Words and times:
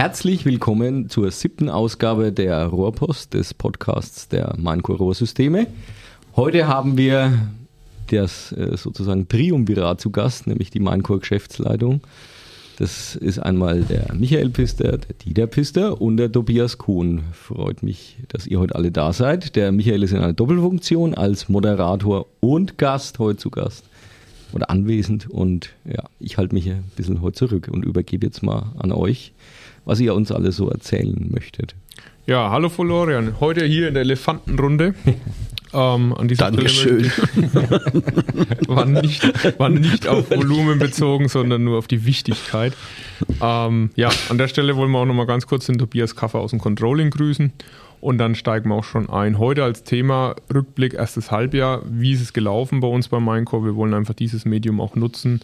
Herzlich 0.00 0.46
willkommen 0.46 1.10
zur 1.10 1.30
siebten 1.30 1.68
Ausgabe 1.68 2.32
der 2.32 2.64
Rohrpost 2.64 3.34
des 3.34 3.52
Podcasts 3.52 4.28
der 4.28 4.54
Mainco 4.56 4.94
Rohrsysteme. 4.94 5.66
Heute 6.34 6.66
haben 6.66 6.96
wir 6.96 7.50
das 8.06 8.50
äh, 8.52 8.78
sozusagen 8.78 9.28
Triumvirat 9.28 10.00
zu 10.00 10.08
Gast, 10.08 10.46
nämlich 10.46 10.70
die 10.70 10.80
Mainco 10.80 11.18
Geschäftsleitung. 11.18 12.00
Das 12.78 13.14
ist 13.14 13.40
einmal 13.40 13.82
der 13.82 14.14
Michael 14.14 14.48
Pister, 14.48 14.96
der 14.96 15.16
Dieter 15.22 15.46
Pister 15.46 16.00
und 16.00 16.16
der 16.16 16.32
Tobias 16.32 16.78
Kuhn. 16.78 17.20
Freut 17.34 17.82
mich, 17.82 18.16
dass 18.28 18.46
ihr 18.46 18.58
heute 18.58 18.76
alle 18.76 18.90
da 18.90 19.12
seid. 19.12 19.54
Der 19.54 19.70
Michael 19.70 20.02
ist 20.02 20.12
in 20.12 20.18
einer 20.20 20.32
Doppelfunktion 20.32 21.12
als 21.12 21.50
Moderator 21.50 22.24
und 22.40 22.78
Gast 22.78 23.18
heute 23.18 23.36
zu 23.36 23.50
Gast 23.50 23.84
oder 24.54 24.70
anwesend. 24.70 25.28
Und 25.28 25.74
ja, 25.84 26.04
ich 26.18 26.38
halte 26.38 26.54
mich 26.54 26.70
ein 26.70 26.84
bisschen 26.96 27.20
heute 27.20 27.36
zurück 27.36 27.68
und 27.70 27.84
übergebe 27.84 28.26
jetzt 28.26 28.42
mal 28.42 28.72
an 28.78 28.92
euch, 28.92 29.34
was 29.90 29.98
ihr 29.98 30.14
uns 30.14 30.30
alle 30.30 30.52
so 30.52 30.70
erzählen 30.70 31.28
möchtet. 31.32 31.74
Ja, 32.24 32.48
hallo 32.50 32.68
Florian. 32.68 33.40
Heute 33.40 33.64
hier 33.64 33.88
in 33.88 33.94
der 33.94 34.02
Elefantenrunde. 34.02 34.94
Ähm, 35.72 36.14
an 36.14 36.26
dieser 36.26 36.50
Dankeschön. 36.50 37.04
Stelle 37.04 37.62
war, 38.66 38.86
nicht, 38.86 39.22
war 39.60 39.68
nicht 39.68 40.08
auf 40.08 40.28
Volumen 40.28 40.80
bezogen, 40.80 41.28
sondern 41.28 41.62
nur 41.62 41.78
auf 41.78 41.86
die 41.86 42.04
Wichtigkeit. 42.06 42.72
Ähm, 43.40 43.90
ja, 43.94 44.10
an 44.30 44.36
der 44.36 44.48
Stelle 44.48 44.74
wollen 44.74 44.90
wir 44.90 44.98
auch 44.98 45.06
nochmal 45.06 45.26
ganz 45.26 45.46
kurz 45.46 45.66
den 45.66 45.78
Tobias 45.78 46.16
Kaffer 46.16 46.40
aus 46.40 46.50
dem 46.50 46.58
Controlling 46.58 47.10
grüßen. 47.10 47.52
Und 48.00 48.18
dann 48.18 48.34
steigen 48.34 48.68
wir 48.68 48.74
auch 48.74 48.84
schon 48.84 49.08
ein. 49.10 49.38
Heute 49.38 49.62
als 49.62 49.84
Thema 49.84 50.34
Rückblick, 50.52 50.94
erstes 50.94 51.30
Halbjahr. 51.30 51.82
Wie 51.88 52.14
ist 52.14 52.20
es 52.20 52.32
gelaufen 52.32 52.80
bei 52.80 52.88
uns 52.88 53.06
bei 53.06 53.20
Minecore? 53.20 53.66
Wir 53.66 53.76
wollen 53.76 53.94
einfach 53.94 54.14
dieses 54.14 54.44
Medium 54.44 54.80
auch 54.80 54.96
nutzen, 54.96 55.40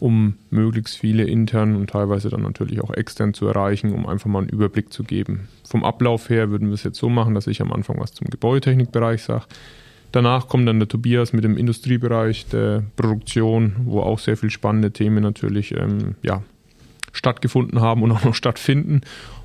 um 0.00 0.34
möglichst 0.48 0.98
viele 0.98 1.24
intern 1.24 1.76
und 1.76 1.90
teilweise 1.90 2.30
dann 2.30 2.42
natürlich 2.42 2.80
auch 2.80 2.90
extern 2.90 3.34
zu 3.34 3.46
erreichen, 3.46 3.92
um 3.92 4.06
einfach 4.06 4.30
mal 4.30 4.40
einen 4.40 4.48
Überblick 4.48 4.92
zu 4.92 5.04
geben. 5.04 5.48
Vom 5.68 5.84
Ablauf 5.84 6.30
her 6.30 6.50
würden 6.50 6.68
wir 6.68 6.74
es 6.74 6.82
jetzt 6.82 6.98
so 6.98 7.10
machen, 7.10 7.34
dass 7.34 7.46
ich 7.46 7.60
am 7.60 7.70
Anfang 7.70 8.00
was 8.00 8.12
zum 8.12 8.28
Gebäudetechnikbereich 8.28 9.22
sage. 9.22 9.44
Danach 10.10 10.48
kommt 10.48 10.66
dann 10.66 10.80
der 10.80 10.88
Tobias 10.88 11.32
mit 11.32 11.44
dem 11.44 11.56
Industriebereich 11.56 12.46
der 12.46 12.82
Produktion, 12.96 13.76
wo 13.84 14.00
auch 14.00 14.18
sehr 14.18 14.36
viele 14.36 14.50
spannende 14.50 14.90
Themen 14.90 15.22
natürlich 15.22 15.72
ähm, 15.76 16.16
ja, 16.22 16.42
stattgefunden 17.12 17.80
haben 17.80 18.02
und 18.02 18.10
auch 18.10 18.24
noch 18.24 18.34
stattfinden 18.34 19.02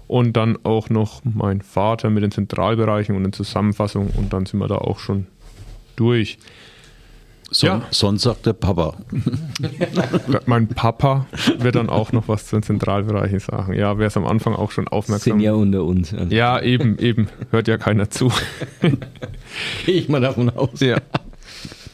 und 0.07 0.38
dann 0.38 0.57
auch 0.63 0.89
noch 0.89 1.22
mein 1.25 1.61
Vater 1.61 2.09
mit 2.09 2.23
den 2.23 2.31
Zentralbereichen 2.31 3.16
und 3.16 3.23
den 3.23 3.33
Zusammenfassungen 3.33 4.11
und 4.16 4.31
dann 4.31 4.45
sind 4.45 4.59
wir 4.59 4.67
da 4.67 4.77
auch 4.77 4.99
schon 4.99 5.27
durch. 5.97 6.38
Son 7.51 7.67
ja. 7.67 7.81
Sonst 7.91 8.23
sagt 8.23 8.45
der 8.45 8.53
Papa. 8.53 8.95
mein 10.45 10.67
Papa 10.67 11.27
wird 11.59 11.75
dann 11.75 11.89
auch 11.89 12.11
noch 12.11 12.27
was 12.27 12.47
zu 12.47 12.55
den 12.55 12.63
Zentralbereichen 12.63 13.39
sagen. 13.39 13.73
Ja, 13.73 13.97
wer 13.97 14.07
es 14.07 14.17
am 14.17 14.25
Anfang 14.25 14.55
auch 14.55 14.71
schon 14.71 14.88
aufmerksam. 14.88 15.33
Sind 15.33 15.41
ja 15.41 15.53
unter 15.53 15.83
uns. 15.83 16.13
Also. 16.13 16.33
Ja, 16.33 16.59
eben, 16.61 16.97
eben. 16.97 17.29
Hört 17.51 17.67
ja 17.67 17.77
keiner 17.77 18.09
zu. 18.09 18.31
Gehe 19.85 19.95
ich 19.95 20.09
mal 20.09 20.21
davon 20.21 20.49
aus. 20.49 20.79
Ja. 20.79 20.97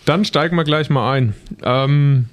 Dann 0.05 0.25
steigen 0.25 0.55
wir 0.55 0.63
gleich 0.63 0.89
mal 0.89 1.11
ein. 1.11 1.35
Ähm, 1.63 2.25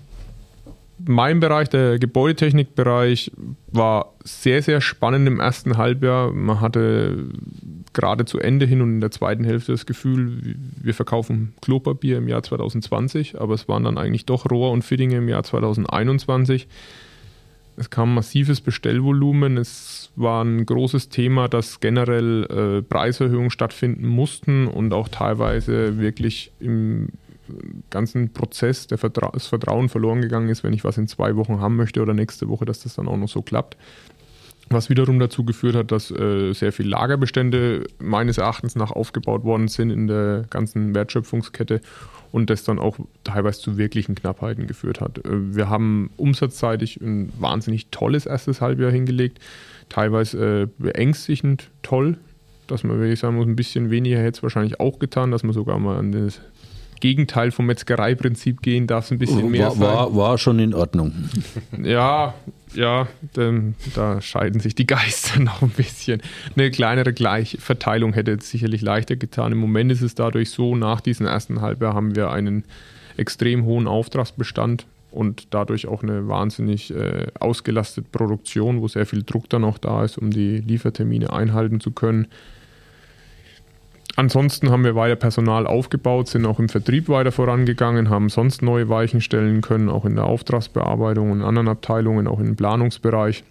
mein 1.04 1.40
Bereich, 1.40 1.68
der 1.68 1.98
Gebäudetechnikbereich, 1.98 3.32
war 3.68 4.14
sehr, 4.24 4.62
sehr 4.62 4.80
spannend 4.80 5.26
im 5.26 5.40
ersten 5.40 5.76
Halbjahr. 5.76 6.32
Man 6.32 6.60
hatte 6.60 7.26
gerade 7.94 8.24
zu 8.24 8.38
Ende 8.38 8.66
hin 8.66 8.80
und 8.80 8.94
in 8.94 9.00
der 9.00 9.10
zweiten 9.10 9.44
Hälfte 9.44 9.72
das 9.72 9.86
Gefühl, 9.86 10.56
wir 10.80 10.94
verkaufen 10.94 11.54
Klopapier 11.60 12.18
im 12.18 12.28
Jahr 12.28 12.42
2020, 12.42 13.40
aber 13.40 13.54
es 13.54 13.68
waren 13.68 13.84
dann 13.84 13.98
eigentlich 13.98 14.26
doch 14.26 14.50
Rohr 14.50 14.72
und 14.72 14.82
Fittinge 14.82 15.16
im 15.16 15.28
Jahr 15.28 15.42
2021. 15.42 16.68
Es 17.76 17.90
kam 17.90 18.14
massives 18.14 18.60
Bestellvolumen. 18.60 19.56
Es 19.56 20.10
war 20.16 20.44
ein 20.44 20.66
großes 20.66 21.10
Thema, 21.10 21.48
dass 21.48 21.78
generell 21.78 22.44
äh, 22.44 22.82
Preiserhöhungen 22.82 23.50
stattfinden 23.50 24.06
mussten 24.08 24.66
und 24.66 24.92
auch 24.92 25.08
teilweise 25.08 25.98
wirklich 25.98 26.50
im 26.58 27.10
ganzen 27.90 28.32
Prozess 28.32 28.86
der 28.86 28.98
Vertra 28.98 29.30
das 29.32 29.46
Vertrauen 29.46 29.88
verloren 29.88 30.20
gegangen 30.20 30.48
ist, 30.48 30.64
wenn 30.64 30.72
ich 30.72 30.84
was 30.84 30.98
in 30.98 31.08
zwei 31.08 31.36
Wochen 31.36 31.60
haben 31.60 31.76
möchte 31.76 32.02
oder 32.02 32.14
nächste 32.14 32.48
Woche, 32.48 32.64
dass 32.64 32.82
das 32.82 32.94
dann 32.94 33.08
auch 33.08 33.16
noch 33.16 33.28
so 33.28 33.42
klappt. 33.42 33.76
Was 34.70 34.90
wiederum 34.90 35.18
dazu 35.18 35.44
geführt 35.44 35.74
hat, 35.74 35.92
dass 35.92 36.10
äh, 36.10 36.52
sehr 36.52 36.72
viele 36.72 36.90
Lagerbestände 36.90 37.86
meines 37.98 38.38
Erachtens 38.38 38.74
nach 38.74 38.90
aufgebaut 38.90 39.44
worden 39.44 39.68
sind 39.68 39.90
in 39.90 40.06
der 40.06 40.44
ganzen 40.50 40.94
Wertschöpfungskette 40.94 41.80
und 42.32 42.50
das 42.50 42.64
dann 42.64 42.78
auch 42.78 42.98
teilweise 43.24 43.60
zu 43.60 43.78
wirklichen 43.78 44.14
Knappheiten 44.14 44.66
geführt 44.66 45.00
hat. 45.00 45.18
Äh, 45.18 45.54
wir 45.54 45.70
haben 45.70 46.10
umsatzseitig 46.16 47.00
ein 47.00 47.32
wahnsinnig 47.38 47.88
tolles 47.90 48.26
erstes 48.26 48.60
Halbjahr 48.60 48.90
hingelegt, 48.90 49.38
teilweise 49.88 50.62
äh, 50.62 50.68
beängstigend 50.78 51.70
toll, 51.82 52.18
dass 52.66 52.84
man, 52.84 53.00
wenn 53.00 53.10
ich 53.10 53.20
sagen 53.20 53.36
muss, 53.36 53.46
ein 53.46 53.56
bisschen 53.56 53.90
weniger 53.90 54.18
hätte 54.18 54.38
es 54.38 54.42
wahrscheinlich 54.42 54.80
auch 54.80 54.98
getan, 54.98 55.30
dass 55.30 55.42
man 55.42 55.54
sogar 55.54 55.78
mal 55.78 55.96
an 55.96 56.12
das 56.12 56.40
Gegenteil 57.00 57.50
vom 57.50 57.66
Metzgereiprinzip 57.66 58.62
gehen, 58.62 58.86
darf 58.86 59.06
es 59.06 59.10
ein 59.10 59.18
bisschen 59.18 59.50
mehr 59.50 59.66
war, 59.66 59.72
sein. 59.72 59.82
War, 59.82 60.16
war 60.16 60.38
schon 60.38 60.58
in 60.58 60.74
Ordnung. 60.74 61.12
Ja, 61.82 62.34
ja, 62.74 63.08
denn 63.36 63.74
da 63.94 64.20
scheiden 64.20 64.60
sich 64.60 64.74
die 64.74 64.86
Geister 64.86 65.40
noch 65.40 65.62
ein 65.62 65.70
bisschen. 65.70 66.22
Eine 66.56 66.70
kleinere 66.70 67.12
Gleichverteilung 67.12 68.12
hätte 68.12 68.32
es 68.32 68.50
sicherlich 68.50 68.82
leichter 68.82 69.16
getan. 69.16 69.52
Im 69.52 69.58
Moment 69.58 69.92
ist 69.92 70.02
es 70.02 70.14
dadurch 70.14 70.50
so, 70.50 70.76
nach 70.76 71.00
diesem 71.00 71.26
ersten 71.26 71.60
Halbjahr 71.60 71.94
haben 71.94 72.16
wir 72.16 72.30
einen 72.30 72.64
extrem 73.16 73.64
hohen 73.64 73.86
Auftragsbestand 73.86 74.86
und 75.10 75.48
dadurch 75.50 75.86
auch 75.86 76.02
eine 76.02 76.28
wahnsinnig 76.28 76.94
äh, 76.94 77.26
ausgelastete 77.40 78.06
Produktion, 78.10 78.80
wo 78.80 78.88
sehr 78.88 79.06
viel 79.06 79.22
Druck 79.22 79.48
dann 79.48 79.64
auch 79.64 79.78
da 79.78 80.04
ist, 80.04 80.18
um 80.18 80.30
die 80.30 80.58
Liefertermine 80.58 81.32
einhalten 81.32 81.80
zu 81.80 81.90
können. 81.90 82.28
Ansonsten 84.18 84.70
haben 84.70 84.82
wir 84.82 84.96
weiter 84.96 85.14
Personal 85.14 85.64
aufgebaut, 85.64 86.26
sind 86.26 86.44
auch 86.44 86.58
im 86.58 86.68
Vertrieb 86.68 87.08
weiter 87.08 87.30
vorangegangen, 87.30 88.10
haben 88.10 88.30
sonst 88.30 88.62
neue 88.62 88.88
Weichen 88.88 89.20
stellen 89.20 89.60
können, 89.60 89.88
auch 89.88 90.04
in 90.04 90.16
der 90.16 90.24
Auftragsbearbeitung 90.24 91.30
und 91.30 91.42
anderen 91.42 91.68
Abteilungen, 91.68 92.26
auch 92.26 92.40
im 92.40 92.56
Planungsbereich 92.56 93.44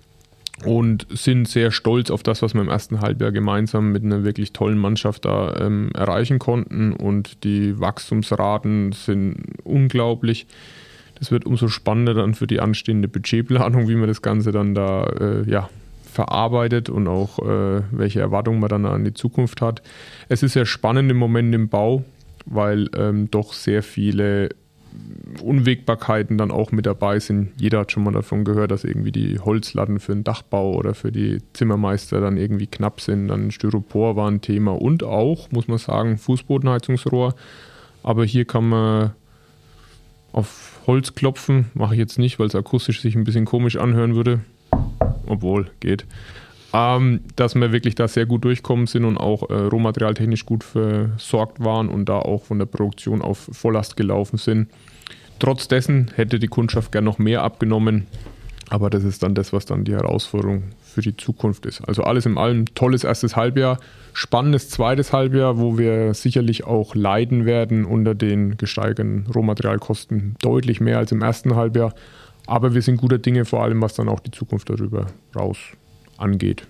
und 0.66 1.07
sind 1.09 1.47
sehr 1.47 1.72
stolz 1.72 2.11
auf 2.11 2.22
das, 2.22 2.41
was 2.41 2.53
wir 2.53 2.59
im 2.59 2.67
ersten 2.67 3.00
Halbjahr 3.00 3.31
gemeinsam 3.31 3.94
mit 3.94 4.03
einer 4.03 4.25
wirklich 4.25 4.51
tollen 4.51 4.78
Mannschaft 4.78 5.23
da 5.23 5.55
ähm, 5.55 5.89
erreichen 5.94 6.38
konnten. 6.38 6.91
Und 6.91 7.45
die 7.45 7.79
Wachstumsraten 7.79 8.91
sind 8.91 9.38
unglaublich. 9.63 10.47
Das 11.17 11.31
wird 11.31 11.45
umso 11.45 11.69
spannender 11.69 12.13
dann 12.13 12.34
für 12.34 12.45
die 12.45 12.59
anstehende 12.59 13.07
Budgetplanung, 13.07 13.88
wie 13.88 13.95
man 13.95 14.09
das 14.09 14.22
Ganze 14.22 14.51
dann 14.51 14.75
da 14.75 15.05
äh, 15.05 15.49
ja, 15.49 15.69
verarbeitet 16.17 16.89
und 16.89 17.07
auch 17.07 17.38
äh, 17.38 17.83
welche 17.91 18.19
Erwartungen 18.19 18.59
man 18.59 18.69
dann 18.69 18.88
an 18.88 19.05
die 19.05 19.13
Zukunft 19.13 19.61
hat. 19.61 19.83
Es 20.29 20.41
ist 20.41 20.53
sehr 20.53 20.66
spannend 20.66 21.11
im 21.11 21.17
Moment 21.17 21.53
im 21.53 21.69
Bau, 21.69 22.03
weil 22.47 22.89
ähm, 22.97 23.29
doch 23.29 23.53
sehr 23.53 23.83
viele 23.83 24.50
Unwägbarkeiten 25.44 26.39
dann 26.39 26.50
auch 26.50 26.72
mit 26.72 26.88
dabei 26.88 27.19
sind. 27.19 27.51
Jeder 27.61 27.81
hat 27.81 27.91
schon 27.91 28.03
mal 28.03 28.13
davon 28.13 28.45
gehört, 28.45 28.72
dass 28.72 28.83
irgendwie 28.83 29.11
die 29.11 29.39
Holzlatten 29.39 30.00
für 30.00 30.13
den 30.13 30.23
Dachbau 30.23 30.73
oder 30.73 30.95
für 30.95 31.11
die 31.11 31.38
Zimmermeister 31.53 32.19
dann 32.19 32.38
irgendwie 32.38 32.66
knapp 32.66 32.99
sind. 32.99 33.28
Dann 33.28 33.51
Styropor 33.51 34.16
war 34.16 34.28
ein 34.28 34.41
Thema 34.41 34.72
und 34.72 35.03
auch, 35.03 35.51
muss 35.51 35.67
man 35.67 35.78
sagen, 35.78 36.17
Fußbodenheizungsrohr. 36.17 37.35
Aber 38.01 38.25
hier 38.25 38.45
kann 38.45 38.69
man 38.69 39.11
auf 40.31 40.79
Holz 40.88 41.13
klopfen. 41.13 41.69
Mache 41.75 41.94
ich 41.94 41.99
jetzt 41.99 42.17
nicht, 42.17 42.39
weil 42.39 42.47
es 42.47 42.55
akustisch 42.55 43.01
sich 43.01 43.16
ein 43.16 43.23
bisschen 43.23 43.45
komisch 43.45 43.78
anhören 43.78 44.16
würde 44.16 44.39
obwohl 45.29 45.71
geht. 45.79 46.05
Ähm, 46.73 47.21
dass 47.35 47.55
wir 47.55 47.71
wirklich 47.71 47.95
da 47.95 48.07
sehr 48.07 48.25
gut 48.25 48.43
durchkommen 48.43 48.88
sind 48.88 49.05
und 49.05 49.17
auch 49.17 49.49
äh, 49.49 49.53
rohmaterialtechnisch 49.53 50.45
gut 50.45 50.63
versorgt 50.63 51.63
waren 51.63 51.88
und 51.88 52.09
da 52.09 52.19
auch 52.19 52.43
von 52.43 52.59
der 52.59 52.65
Produktion 52.65 53.21
auf 53.21 53.49
Volllast 53.51 53.95
gelaufen 53.95 54.37
sind. 54.37 54.67
Trotz 55.39 55.67
dessen 55.67 56.11
hätte 56.16 56.39
die 56.39 56.47
Kundschaft 56.47 56.91
gern 56.91 57.05
noch 57.05 57.19
mehr 57.19 57.43
abgenommen, 57.43 58.07
aber 58.69 58.89
das 58.89 59.03
ist 59.03 59.23
dann 59.23 59.33
das, 59.33 59.53
was 59.53 59.66
dann 59.66 59.85
die 59.85 59.93
Herausforderung 59.93 60.63
für 60.83 61.01
die 61.01 61.16
Zukunft 61.16 61.66
ist. 61.66 61.87
Also 61.87 62.03
alles 62.03 62.25
in 62.25 62.37
allem 62.37 62.66
tolles 62.73 63.03
erstes 63.03 63.35
Halbjahr, 63.35 63.79
spannendes 64.13 64.69
zweites 64.69 65.13
Halbjahr, 65.13 65.59
wo 65.59 65.78
wir 65.78 66.13
sicherlich 66.13 66.66
auch 66.66 66.96
leiden 66.96 67.46
werden 67.46 67.85
unter 67.85 68.16
den 68.16 68.57
gesteigerten 68.57 69.28
Rohmaterialkosten 69.34 70.35
deutlich 70.41 70.81
mehr 70.81 70.97
als 70.97 71.11
im 71.11 71.22
ersten 71.22 71.55
Halbjahr. 71.55 71.93
Aber 72.47 72.73
wir 72.73 72.82
sind 72.82 72.97
guter 72.97 73.17
Dinge, 73.17 73.46
vor 73.46 73.64
allem 73.64 73.82
was 73.82 73.94
dann 73.94 74.09
auch 74.09 74.20
die 74.20 74.32
Zukunft 74.32 74.70
darüber 74.70 75.08
raus 75.35 75.58
angeht. 76.17 76.66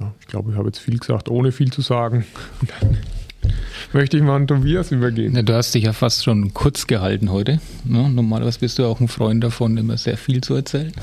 Ja, 0.00 0.12
ich 0.20 0.26
glaube, 0.26 0.50
ich 0.50 0.56
habe 0.56 0.68
jetzt 0.68 0.78
viel 0.78 0.98
gesagt, 0.98 1.28
ohne 1.28 1.52
viel 1.52 1.72
zu 1.72 1.80
sagen. 1.80 2.24
möchte 3.92 4.16
ich 4.16 4.22
mal 4.22 4.36
an 4.36 4.46
Tobias 4.46 4.90
übergeben. 4.90 5.34
Ja, 5.34 5.42
du 5.42 5.54
hast 5.54 5.74
dich 5.74 5.84
ja 5.84 5.92
fast 5.92 6.24
schon 6.24 6.54
kurz 6.54 6.86
gehalten 6.86 7.30
heute. 7.30 7.60
Ja, 7.88 8.08
normalerweise 8.08 8.60
bist 8.60 8.78
du 8.78 8.86
auch 8.86 9.00
ein 9.00 9.08
Freund 9.08 9.42
davon, 9.42 9.76
immer 9.76 9.96
sehr 9.96 10.16
viel 10.16 10.40
zu 10.42 10.54
erzählen. 10.54 10.92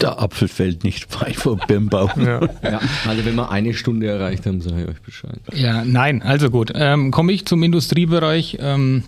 Der 0.00 0.20
Apfel 0.20 0.48
fällt 0.48 0.82
nicht 0.82 1.10
frei 1.10 1.32
vor 1.32 1.56
Birnbau. 1.56 2.10
Ja. 2.16 2.40
ja. 2.62 2.80
also 3.06 3.24
wenn 3.24 3.34
wir 3.34 3.50
eine 3.50 3.74
Stunde 3.74 4.08
erreicht 4.08 4.46
haben, 4.46 4.60
sage 4.60 4.82
ich 4.82 4.88
euch 4.88 5.02
Bescheid. 5.02 5.38
Ja, 5.54 5.84
nein, 5.84 6.22
also 6.22 6.50
gut. 6.50 6.72
Ähm, 6.74 7.10
Komme 7.10 7.32
ich 7.32 7.46
zum 7.46 7.62
Industriebereich. 7.62 8.58
Ähm, 8.60 9.04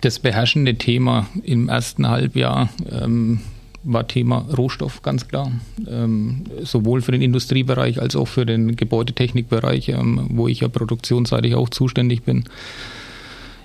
das 0.00 0.18
beherrschende 0.18 0.76
Thema 0.76 1.26
im 1.42 1.68
ersten 1.68 2.08
Halbjahr 2.08 2.68
ähm, 2.90 3.40
war 3.86 4.06
Thema 4.06 4.44
Rohstoff 4.56 5.02
ganz 5.02 5.28
klar. 5.28 5.52
Ähm, 5.88 6.44
sowohl 6.62 7.02
für 7.02 7.12
den 7.12 7.22
Industriebereich 7.22 8.00
als 8.00 8.16
auch 8.16 8.28
für 8.28 8.44
den 8.44 8.76
Gebäudetechnikbereich, 8.76 9.90
ähm, 9.90 10.26
wo 10.30 10.48
ich 10.48 10.60
ja 10.60 10.68
produktionsseitig 10.68 11.54
auch 11.54 11.68
zuständig 11.68 12.22
bin. 12.22 12.44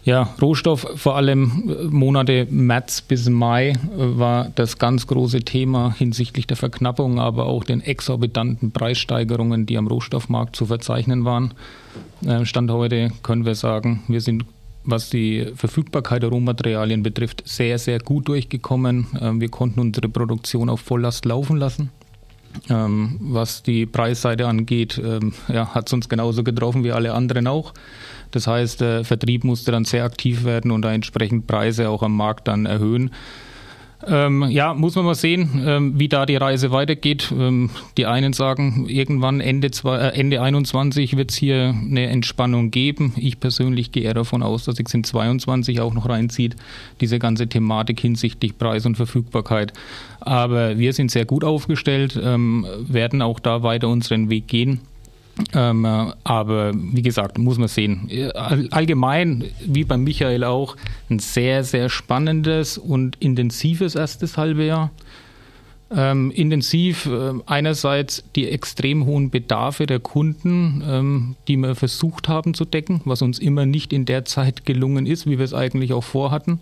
Ja, 0.03 0.33
Rohstoff, 0.41 0.87
vor 0.95 1.15
allem 1.15 1.69
äh, 1.69 1.83
Monate 1.85 2.47
März 2.49 3.01
bis 3.01 3.29
Mai 3.29 3.69
äh, 3.69 3.75
war 3.95 4.51
das 4.55 4.79
ganz 4.79 5.05
große 5.05 5.41
Thema 5.41 5.93
hinsichtlich 5.95 6.47
der 6.47 6.57
Verknappung, 6.57 7.19
aber 7.19 7.45
auch 7.45 7.63
den 7.63 7.81
exorbitanten 7.81 8.71
Preissteigerungen, 8.71 9.67
die 9.67 9.77
am 9.77 9.87
Rohstoffmarkt 9.87 10.55
zu 10.55 10.65
verzeichnen 10.65 11.23
waren. 11.23 11.53
Äh, 12.25 12.45
Stand 12.45 12.71
heute 12.71 13.11
können 13.21 13.45
wir 13.45 13.53
sagen, 13.53 14.01
wir 14.07 14.21
sind 14.21 14.45
was 14.83 15.09
die 15.09 15.51
Verfügbarkeit 15.55 16.23
der 16.23 16.29
Rohmaterialien 16.29 17.03
betrifft, 17.03 17.43
sehr, 17.45 17.77
sehr 17.77 17.99
gut 17.99 18.27
durchgekommen. 18.27 19.07
Ähm, 19.19 19.41
wir 19.41 19.49
konnten 19.49 19.79
unsere 19.79 20.09
Produktion 20.09 20.69
auf 20.69 20.81
Volllast 20.81 21.25
laufen 21.25 21.57
lassen. 21.57 21.89
Ähm, 22.69 23.17
was 23.21 23.63
die 23.63 23.85
Preisseite 23.85 24.47
angeht, 24.47 25.01
ähm, 25.03 25.33
ja, 25.47 25.73
hat 25.73 25.87
es 25.87 25.93
uns 25.93 26.09
genauso 26.09 26.43
getroffen 26.43 26.83
wie 26.83 26.91
alle 26.91 27.13
anderen 27.13 27.47
auch. 27.47 27.73
Das 28.31 28.47
heißt, 28.47 28.81
der 28.81 29.05
Vertrieb 29.05 29.43
musste 29.43 29.71
dann 29.71 29.85
sehr 29.85 30.03
aktiv 30.03 30.43
werden 30.43 30.71
und 30.71 30.81
da 30.81 30.93
entsprechend 30.93 31.47
Preise 31.47 31.89
auch 31.89 32.03
am 32.03 32.15
Markt 32.15 32.47
dann 32.47 32.65
erhöhen. 32.65 33.11
Ähm, 34.07 34.47
ja, 34.49 34.73
muss 34.73 34.95
man 34.95 35.05
mal 35.05 35.15
sehen, 35.15 35.61
ähm, 35.65 35.99
wie 35.99 36.07
da 36.07 36.25
die 36.25 36.35
Reise 36.35 36.71
weitergeht. 36.71 37.31
Ähm, 37.37 37.69
die 37.97 38.05
einen 38.05 38.33
sagen, 38.33 38.85
irgendwann 38.87 39.41
Ende, 39.41 39.71
zwei, 39.71 39.97
äh, 39.97 40.19
Ende 40.19 40.41
21 40.41 41.17
wird 41.17 41.31
es 41.31 41.37
hier 41.37 41.69
eine 41.69 42.07
Entspannung 42.07 42.71
geben. 42.71 43.13
Ich 43.17 43.39
persönlich 43.39 43.91
gehe 43.91 44.03
eher 44.03 44.13
davon 44.13 44.43
aus, 44.43 44.65
dass 44.65 44.75
sich 44.75 44.87
es 44.87 44.93
in 44.93 45.03
22 45.03 45.81
auch 45.81 45.93
noch 45.93 46.09
reinzieht, 46.09 46.55
diese 46.99 47.19
ganze 47.19 47.47
Thematik 47.47 47.99
hinsichtlich 47.99 48.57
Preis 48.57 48.85
und 48.85 48.95
Verfügbarkeit. 48.95 49.73
Aber 50.19 50.77
wir 50.77 50.93
sind 50.93 51.11
sehr 51.11 51.25
gut 51.25 51.43
aufgestellt, 51.43 52.19
ähm, 52.21 52.65
werden 52.79 53.21
auch 53.21 53.39
da 53.39 53.63
weiter 53.63 53.87
unseren 53.87 54.29
Weg 54.29 54.47
gehen. 54.47 54.81
Ähm, 55.53 55.85
aber 56.23 56.71
wie 56.73 57.01
gesagt, 57.01 57.37
muss 57.37 57.57
man 57.57 57.67
sehen. 57.67 58.09
Allgemein, 58.71 59.45
wie 59.65 59.83
bei 59.83 59.97
Michael 59.97 60.43
auch, 60.43 60.75
ein 61.09 61.19
sehr, 61.19 61.63
sehr 61.63 61.89
spannendes 61.89 62.77
und 62.77 63.15
intensives 63.19 63.95
erstes 63.95 64.37
halbe 64.37 64.65
Jahr. 64.65 64.91
Ähm, 65.93 66.31
intensiv 66.31 67.05
äh, 67.05 67.33
einerseits 67.47 68.23
die 68.37 68.47
extrem 68.47 69.05
hohen 69.05 69.29
Bedarfe 69.29 69.85
der 69.87 69.99
Kunden, 69.99 70.81
ähm, 70.87 71.35
die 71.49 71.57
wir 71.57 71.75
versucht 71.75 72.29
haben 72.29 72.53
zu 72.53 72.63
decken, 72.63 73.01
was 73.03 73.21
uns 73.21 73.39
immer 73.39 73.65
nicht 73.65 73.91
in 73.91 74.05
der 74.05 74.23
Zeit 74.23 74.65
gelungen 74.65 75.05
ist, 75.05 75.25
wie 75.27 75.37
wir 75.37 75.43
es 75.43 75.53
eigentlich 75.53 75.91
auch 75.91 76.03
vorhatten. 76.03 76.61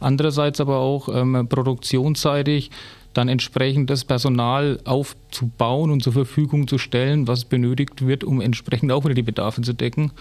Andererseits 0.00 0.60
aber 0.60 0.78
auch 0.78 1.10
ähm, 1.14 1.46
produktionsseitig 1.46 2.70
dann 3.14 3.28
entsprechend 3.28 3.90
das 3.90 4.04
Personal 4.04 4.80
aufzubauen 4.84 5.90
und 5.90 6.02
zur 6.02 6.12
Verfügung 6.12 6.68
zu 6.68 6.78
stellen, 6.78 7.26
was 7.26 7.44
benötigt 7.44 8.06
wird, 8.06 8.24
um 8.24 8.40
entsprechend 8.40 8.92
auch 8.92 9.04
wieder 9.04 9.14
die 9.14 9.22
Bedarfe 9.22 9.62
zu 9.62 9.72
decken. 9.72 10.12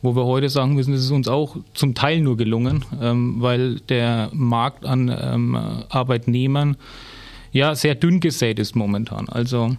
Wo 0.00 0.14
wir 0.14 0.24
heute 0.24 0.48
sagen 0.48 0.74
müssen, 0.74 0.92
das 0.92 1.02
ist 1.02 1.10
uns 1.10 1.26
auch 1.26 1.56
zum 1.74 1.94
Teil 1.94 2.20
nur 2.20 2.36
gelungen, 2.36 2.84
ähm, 3.02 3.36
weil 3.40 3.80
der 3.80 4.30
Markt 4.32 4.86
an 4.86 5.08
ähm, 5.08 5.56
Arbeitnehmern 5.88 6.76
ja 7.50 7.74
sehr 7.74 7.96
dünn 7.96 8.20
gesät 8.20 8.60
ist 8.60 8.76
momentan. 8.76 9.28
Also 9.28 9.76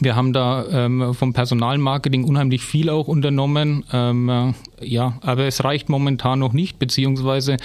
wir 0.00 0.14
haben 0.14 0.32
da 0.32 0.64
ähm, 0.70 1.12
vom 1.14 1.32
Personalmarketing 1.32 2.24
unheimlich 2.24 2.62
viel 2.62 2.88
auch 2.88 3.08
unternommen. 3.08 3.84
Ähm, 3.92 4.54
ja, 4.80 5.18
aber 5.22 5.46
es 5.46 5.64
reicht 5.64 5.88
momentan 5.88 6.38
noch 6.38 6.52
nicht, 6.52 6.78
beziehungsweise 6.78 7.56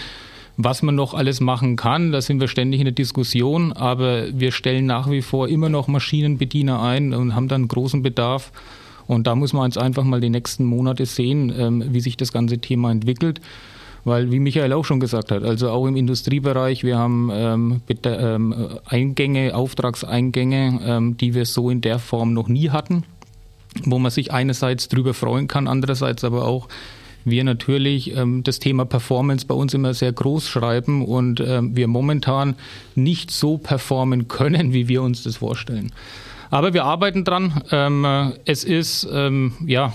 was 0.58 0.84
man 0.84 0.96
noch 0.96 1.14
alles 1.14 1.40
machen 1.40 1.76
kann, 1.76 2.12
da 2.12 2.22
sind 2.22 2.40
wir 2.40 2.48
ständig 2.48 2.80
in 2.80 2.86
der 2.86 2.94
Diskussion, 2.94 3.74
aber 3.74 4.28
wir 4.38 4.52
stellen 4.52 4.86
nach 4.86 5.10
wie 5.10 5.22
vor 5.22 5.48
immer 5.48 5.70
noch 5.70 5.88
Maschinenbediener 5.88 6.82
ein 6.82 7.14
und 7.14 7.34
haben 7.36 7.48
dann 7.48 7.68
großen 7.68 8.04
Bedarf. 8.04 8.52
Und 9.08 9.28
da 9.28 9.36
muss 9.36 9.52
man 9.52 9.66
jetzt 9.66 9.78
einfach 9.78 10.04
mal 10.04 10.22
die 10.22 10.30
nächsten 10.30 10.64
Monate 10.64 11.06
sehen, 11.06 11.52
ähm, 11.58 11.84
wie 11.90 12.00
sich 12.00 12.18
das 12.18 12.32
ganze 12.32 12.60
Thema 12.60 12.92
entwickelt. 12.92 13.42
Weil, 14.06 14.32
wie 14.32 14.40
Michael 14.40 14.74
auch 14.74 14.84
schon 14.84 15.00
gesagt 15.00 15.32
hat, 15.32 15.44
also 15.44 15.70
auch 15.70 15.88
im 15.88 15.96
Industriebereich, 15.96 16.84
wir 16.84 16.98
haben 16.98 17.30
ähm, 17.34 17.82
ähm, 18.04 18.54
Eingänge, 18.86 19.56
Auftragseingänge, 19.56 21.16
die 21.22 21.34
wir 21.34 21.46
so 21.46 21.70
in 21.70 21.80
der 21.80 22.00
Form 22.00 22.34
noch 22.34 22.50
nie 22.50 22.70
hatten, 22.70 23.06
wo 23.86 24.00
man 24.00 24.12
sich 24.12 24.34
einerseits 24.34 24.90
drüber 24.90 25.14
freuen 25.14 25.48
kann, 25.48 25.70
andererseits 25.70 26.26
aber 26.26 26.46
auch 26.46 26.68
wir 27.26 27.44
natürlich 27.44 28.16
ähm, 28.16 28.44
das 28.44 28.60
Thema 28.60 28.86
Performance 28.86 29.46
bei 29.46 29.56
uns 29.56 29.74
immer 29.74 29.94
sehr 29.94 30.12
groß 30.12 30.50
schreiben 30.50 31.06
und 31.06 31.40
ähm, 31.40 31.76
wir 31.76 31.88
momentan 31.88 32.56
nicht 32.96 33.32
so 33.32 33.58
performen 33.58 34.28
können, 34.28 34.74
wie 34.74 34.88
wir 34.88 35.02
uns 35.02 35.24
das 35.24 35.38
vorstellen. 35.38 35.92
Aber 36.50 36.74
wir 36.74 36.86
arbeiten 36.86 37.24
dran. 37.24 37.64
Ähm, 37.72 38.34
es 38.46 38.64
ist 38.64 39.08
ähm, 39.12 39.54
ja 39.66 39.94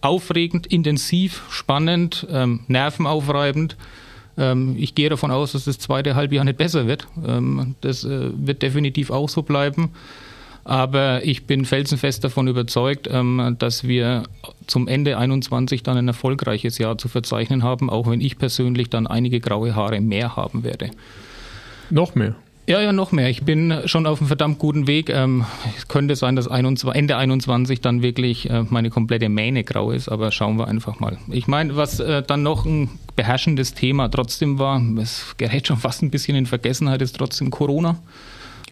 aufregend, 0.00 0.66
intensiv, 0.66 1.42
spannend, 1.48 2.26
ähm, 2.30 2.60
nervenaufreibend. 2.68 3.76
Ähm, 4.36 4.76
ich 4.78 4.94
gehe 4.94 5.08
davon 5.08 5.30
aus, 5.30 5.52
dass 5.52 5.64
das 5.64 5.78
zweite 5.78 6.14
Halbjahr 6.14 6.44
nicht 6.44 6.58
besser 6.58 6.86
wird. 6.86 7.08
das 7.80 8.04
äh, 8.04 8.30
wird 8.36 8.62
definitiv 8.62 9.10
auch 9.10 9.28
so 9.28 9.42
bleiben. 9.42 9.92
Aber 10.66 11.24
ich 11.24 11.46
bin 11.46 11.64
felsenfest 11.64 12.24
davon 12.24 12.48
überzeugt, 12.48 13.08
ähm, 13.08 13.54
dass 13.60 13.86
wir 13.86 14.24
zum 14.66 14.88
Ende 14.88 15.16
21 15.16 15.84
dann 15.84 15.96
ein 15.96 16.08
erfolgreiches 16.08 16.78
Jahr 16.78 16.98
zu 16.98 17.06
verzeichnen 17.06 17.62
haben, 17.62 17.88
auch 17.88 18.10
wenn 18.10 18.20
ich 18.20 18.36
persönlich 18.36 18.90
dann 18.90 19.06
einige 19.06 19.38
graue 19.38 19.76
Haare 19.76 20.00
mehr 20.00 20.34
haben 20.34 20.64
werde. 20.64 20.90
Noch 21.88 22.16
mehr? 22.16 22.34
Ja, 22.66 22.80
ja, 22.80 22.92
noch 22.92 23.12
mehr. 23.12 23.30
Ich 23.30 23.44
bin 23.44 23.82
schon 23.84 24.06
auf 24.06 24.18
einem 24.18 24.26
verdammt 24.26 24.58
guten 24.58 24.88
Weg. 24.88 25.08
Ähm, 25.08 25.44
es 25.76 25.86
könnte 25.86 26.16
sein, 26.16 26.34
dass 26.34 26.48
21, 26.48 26.98
Ende 26.98 27.16
21 27.16 27.80
dann 27.80 28.02
wirklich 28.02 28.50
äh, 28.50 28.64
meine 28.68 28.90
komplette 28.90 29.28
Mähne 29.28 29.62
grau 29.62 29.92
ist, 29.92 30.08
aber 30.08 30.32
schauen 30.32 30.58
wir 30.58 30.66
einfach 30.66 30.98
mal. 30.98 31.16
Ich 31.30 31.46
meine, 31.46 31.76
was 31.76 32.00
äh, 32.00 32.24
dann 32.24 32.42
noch 32.42 32.64
ein 32.64 32.90
beherrschendes 33.14 33.74
Thema 33.74 34.08
trotzdem 34.08 34.58
war, 34.58 34.82
es 34.98 35.36
gerät 35.36 35.68
schon 35.68 35.76
fast 35.76 36.02
ein 36.02 36.10
bisschen 36.10 36.36
in 36.36 36.46
Vergessenheit, 36.46 37.02
ist 37.02 37.16
trotzdem 37.16 37.52
Corona. 37.52 38.00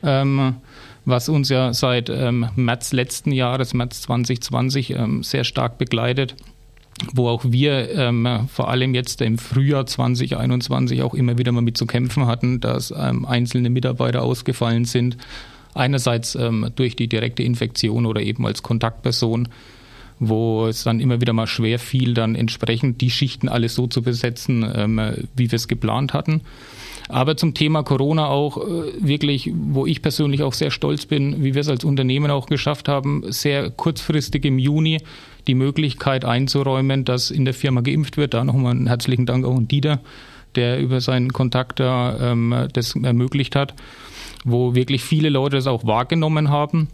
Ähm, 0.02 0.56
was 1.04 1.28
uns 1.28 1.48
ja 1.48 1.72
seit 1.72 2.08
ähm, 2.08 2.48
März 2.56 2.92
letzten 2.92 3.32
Jahres, 3.32 3.74
März 3.74 4.02
2020, 4.02 4.90
ähm, 4.90 5.22
sehr 5.22 5.44
stark 5.44 5.78
begleitet 5.78 6.34
wo 7.12 7.28
auch 7.28 7.42
wir 7.44 7.90
ähm, 7.90 8.48
vor 8.52 8.68
allem 8.70 8.94
jetzt 8.94 9.20
im 9.20 9.38
Frühjahr 9.38 9.86
2021 9.86 11.02
auch 11.02 11.14
immer 11.14 11.38
wieder 11.38 11.52
mal 11.52 11.60
mit 11.60 11.76
zu 11.76 11.86
kämpfen 11.86 12.26
hatten, 12.26 12.60
dass 12.60 12.94
ähm, 12.96 13.24
einzelne 13.24 13.70
Mitarbeiter 13.70 14.22
ausgefallen 14.22 14.84
sind. 14.84 15.16
Einerseits 15.74 16.36
ähm, 16.36 16.70
durch 16.76 16.94
die 16.94 17.08
direkte 17.08 17.42
Infektion 17.42 18.06
oder 18.06 18.20
eben 18.20 18.46
als 18.46 18.62
Kontaktperson, 18.62 19.48
wo 20.18 20.66
es 20.66 20.84
dann 20.84 21.00
immer 21.00 21.20
wieder 21.20 21.32
mal 21.32 21.46
schwer 21.46 21.78
fiel, 21.78 22.14
dann 22.14 22.34
entsprechend 22.34 23.00
die 23.00 23.10
Schichten 23.10 23.48
alles 23.48 23.74
so 23.74 23.86
zu 23.86 24.02
besetzen, 24.02 24.64
ähm, 24.74 25.00
wie 25.36 25.50
wir 25.50 25.56
es 25.56 25.68
geplant 25.68 26.12
hatten. 26.12 26.42
Aber 27.08 27.36
zum 27.36 27.52
Thema 27.52 27.82
Corona 27.82 28.28
auch 28.28 28.56
äh, 28.56 28.92
wirklich, 28.98 29.50
wo 29.54 29.86
ich 29.86 30.00
persönlich 30.00 30.42
auch 30.42 30.54
sehr 30.54 30.70
stolz 30.70 31.06
bin, 31.06 31.44
wie 31.44 31.54
wir 31.54 31.60
es 31.60 31.68
als 31.68 31.84
Unternehmen 31.84 32.30
auch 32.30 32.46
geschafft 32.46 32.88
haben, 32.88 33.24
sehr 33.30 33.70
kurzfristig 33.70 34.44
im 34.44 34.58
Juni 34.58 35.00
die 35.46 35.54
Möglichkeit 35.54 36.24
einzuräumen, 36.24 37.04
dass 37.04 37.30
in 37.30 37.44
der 37.44 37.54
Firma 37.54 37.82
geimpft 37.82 38.16
wird. 38.16 38.32
Da 38.32 38.44
nochmal 38.44 38.72
einen 38.72 38.86
herzlichen 38.86 39.26
Dank 39.26 39.44
auch 39.44 39.56
an 39.56 39.68
Dieter, 39.68 40.00
der 40.54 40.80
über 40.80 41.00
seinen 41.00 41.32
Kontakt 41.32 41.80
da 41.80 42.32
ähm, 42.32 42.68
das 42.72 42.96
ermöglicht 42.96 43.54
hat, 43.54 43.74
wo 44.44 44.74
wirklich 44.74 45.02
viele 45.02 45.28
Leute 45.28 45.56
das 45.56 45.66
auch 45.66 45.84
wahrgenommen 45.84 46.48
haben. 46.48 46.88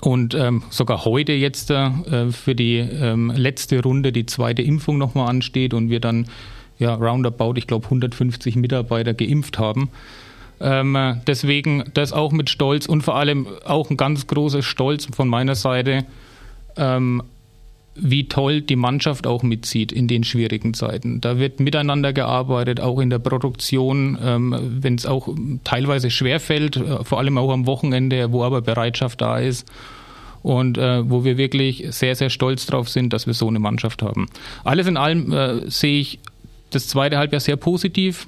Und 0.00 0.34
ähm, 0.34 0.62
sogar 0.70 1.04
heute 1.04 1.32
jetzt 1.32 1.70
äh, 1.70 1.90
für 2.30 2.54
die 2.54 2.78
ähm, 2.78 3.32
letzte 3.34 3.82
Runde 3.82 4.12
die 4.12 4.26
zweite 4.26 4.62
Impfung 4.62 4.98
nochmal 4.98 5.28
ansteht 5.28 5.74
und 5.74 5.90
wir 5.90 6.00
dann 6.00 6.26
ja, 6.78 6.94
roundabout, 6.94 7.54
ich 7.56 7.66
glaube, 7.66 7.86
150 7.86 8.56
Mitarbeiter 8.56 9.14
geimpft 9.14 9.58
haben. 9.58 9.90
Ähm, 10.60 11.20
deswegen 11.26 11.84
das 11.94 12.12
auch 12.12 12.32
mit 12.32 12.50
Stolz 12.50 12.86
und 12.86 13.02
vor 13.02 13.16
allem 13.16 13.46
auch 13.64 13.90
ein 13.90 13.96
ganz 13.96 14.26
großer 14.26 14.62
Stolz 14.62 15.06
von 15.06 15.28
meiner 15.28 15.54
Seite, 15.54 16.06
ähm, 16.76 17.22
wie 17.98 18.28
toll 18.28 18.60
die 18.60 18.76
Mannschaft 18.76 19.26
auch 19.26 19.42
mitzieht 19.42 19.92
in 19.92 20.08
den 20.08 20.24
schwierigen 20.24 20.74
Zeiten. 20.74 21.20
Da 21.20 21.38
wird 21.38 21.60
miteinander 21.60 22.12
gearbeitet, 22.12 22.80
auch 22.80 23.00
in 23.00 23.10
der 23.10 23.18
Produktion, 23.18 24.18
ähm, 24.22 24.56
wenn 24.82 24.94
es 24.94 25.06
auch 25.06 25.28
teilweise 25.64 26.10
schwerfällt, 26.10 26.76
äh, 26.76 27.04
vor 27.04 27.18
allem 27.18 27.38
auch 27.38 27.52
am 27.52 27.66
Wochenende, 27.66 28.32
wo 28.32 28.44
aber 28.44 28.60
Bereitschaft 28.60 29.20
da 29.20 29.38
ist 29.38 29.66
und 30.42 30.78
äh, 30.78 31.08
wo 31.08 31.24
wir 31.24 31.38
wirklich 31.38 31.86
sehr, 31.90 32.14
sehr 32.14 32.30
stolz 32.30 32.66
drauf 32.66 32.88
sind, 32.88 33.12
dass 33.12 33.26
wir 33.26 33.34
so 33.34 33.48
eine 33.48 33.58
Mannschaft 33.58 34.02
haben. 34.02 34.28
Alles 34.64 34.86
in 34.86 34.96
allem 34.96 35.32
äh, 35.32 35.70
sehe 35.70 36.00
ich 36.00 36.18
das 36.70 36.88
zweite 36.88 37.18
Halbjahr 37.18 37.40
sehr 37.40 37.56
positiv. 37.56 38.26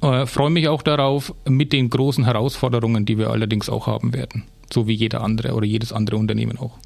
Freue 0.00 0.50
mich 0.50 0.68
auch 0.68 0.82
darauf 0.82 1.34
mit 1.48 1.72
den 1.72 1.88
großen 1.88 2.24
Herausforderungen, 2.24 3.06
die 3.06 3.16
wir 3.16 3.30
allerdings 3.30 3.70
auch 3.70 3.86
haben 3.86 4.12
werden. 4.12 4.44
So 4.70 4.86
wie 4.86 4.92
jeder 4.92 5.22
andere 5.22 5.54
oder 5.54 5.64
jedes 5.64 5.90
andere 5.90 6.18
Unternehmen 6.18 6.58
auch. 6.58 6.78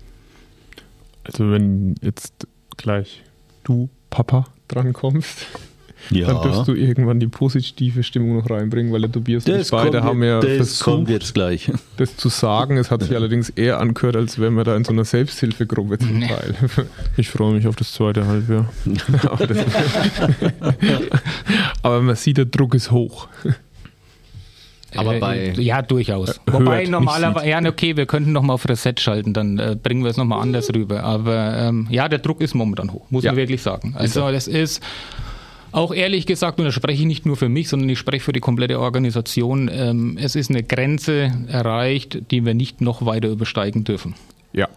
Also 1.25 1.51
wenn 1.51 1.95
jetzt 2.03 2.47
gleich 2.77 3.23
du, 3.65 3.89
Papa, 4.11 4.45
drankommst, 4.69 5.47
Ja. 6.11 6.27
Dann 6.27 6.43
darfst 6.43 6.69
du 6.69 6.75
irgendwann 6.75 7.19
die 7.19 7.29
positive 7.29 8.03
Stimmung 8.03 8.37
noch 8.37 8.51
reinbringen, 8.51 8.93
weil 8.93 9.01
der 9.01 9.13
Tobias 9.13 9.47
und 9.47 9.59
ich 9.59 9.71
beide 9.71 10.03
haben 10.03 10.23
ja 10.23 10.41
das 10.41 10.57
versucht, 10.57 10.85
kommt 10.85 11.09
jetzt 11.09 11.33
gleich. 11.33 11.71
das 11.97 12.17
zu 12.17 12.29
sagen. 12.29 12.77
Es 12.77 12.91
hat 12.91 13.03
sich 13.03 13.15
allerdings 13.17 13.49
eher 13.51 13.81
angehört, 13.81 14.17
als 14.17 14.39
wären 14.39 14.55
wir 14.55 14.65
da 14.65 14.77
in 14.77 14.85
so 14.85 14.93
einer 14.93 15.05
Selbsthilfegruppe 15.05 15.99
zum 15.99 16.21
Teil. 16.21 16.55
Ich 17.17 17.31
freue 17.31 17.55
mich 17.55 17.67
auf 17.67 17.77
das 17.77 17.93
zweite 17.93 18.27
Halbjahr. 18.27 18.69
Aber 21.83 22.03
man 22.03 22.17
sieht, 22.17 22.39
der 22.39 22.47
Druck 22.47 22.75
ist 22.75 22.91
hoch. 22.91 23.29
Aber 24.97 25.17
äh, 25.17 25.19
bei 25.19 25.53
ja, 25.57 25.83
durchaus. 25.83 26.41
Wobei 26.47 26.85
normalerweise, 26.85 27.49
ja, 27.49 27.61
okay, 27.65 27.97
wir 27.97 28.07
könnten 28.07 28.33
noch 28.33 28.43
mal 28.43 28.55
auf 28.55 28.69
Reset 28.69 28.95
schalten, 28.99 29.33
dann 29.33 29.59
äh, 29.59 29.77
bringen 29.81 30.03
wir 30.03 30.11
es 30.11 30.17
noch 30.17 30.25
mal 30.25 30.41
anders 30.41 30.73
rüber. 30.75 31.03
Aber 31.03 31.57
ähm, 31.57 31.87
ja, 31.91 32.09
der 32.09 32.19
Druck 32.19 32.41
ist 32.41 32.55
momentan 32.55 32.93
hoch, 32.93 33.11
muss 33.11 33.25
ja. 33.25 33.33
man 33.33 33.37
wirklich 33.39 33.63
sagen. 33.63 33.95
Also 33.97 34.31
das 34.31 34.49
ist 34.49 34.83
auch 35.73 35.93
ehrlich 35.93 36.27
gesagt, 36.27 36.59
und 36.61 36.67
da 36.67 36.73
spreche 36.73 37.03
ich 37.03 37.07
nicht 37.07 37.27
nur 37.27 37.37
für 37.37 37.49
mich, 37.49 37.69
sondern 37.69 37.89
ich 37.89 37.99
spreche 37.99 38.25
für 38.25 38.33
die 38.33 38.41
komplette 38.41 38.79
Organisation, 38.79 39.69
ähm, 39.73 40.17
es 40.21 40.37
ist 40.37 40.51
eine 40.51 40.63
Grenze 40.63 41.33
erreicht, 41.49 42.31
die 42.31 42.45
wir 42.47 42.55
nicht 42.55 42.81
noch 42.81 43.05
weiter 43.05 43.29
übersteigen 43.29 43.83
dürfen. 43.83 44.15
Ja. 44.53 44.69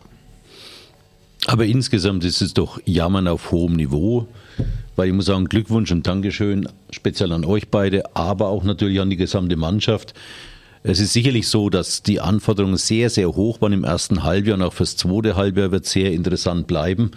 Aber 1.46 1.66
insgesamt 1.66 2.26
ist 2.26 2.42
es 2.42 2.54
doch 2.56 2.80
Jammern 2.86 3.28
auf 3.28 3.52
hohem 3.52 3.76
Niveau 3.76 4.28
weil 4.98 5.08
ich 5.08 5.14
muss 5.14 5.28
sagen, 5.28 5.46
Glückwunsch 5.46 5.92
und 5.92 6.06
Dankeschön 6.06 6.68
speziell 6.90 7.32
an 7.32 7.46
euch 7.46 7.70
beide, 7.70 8.16
aber 8.16 8.48
auch 8.48 8.64
natürlich 8.64 9.00
an 9.00 9.10
die 9.10 9.16
gesamte 9.16 9.56
Mannschaft. 9.56 10.14
Es 10.84 11.00
ist 11.00 11.14
sicherlich 11.14 11.48
so, 11.48 11.70
dass 11.70 12.02
die 12.02 12.20
Anforderungen 12.20 12.78
sehr, 12.78 13.10
sehr 13.10 13.30
hoch 13.30 13.62
waren 13.62 13.74
im 13.74 13.84
ersten 13.84 14.24
Halbjahr 14.24 14.58
und 14.58 14.64
auch 14.64 14.74
fürs 14.74 14.98
zweite 14.98 15.36
Halbjahr 15.36 15.72
wird 15.72 15.86
sehr 15.86 16.12
interessant 16.12 16.68
bleiben. 16.68 17.12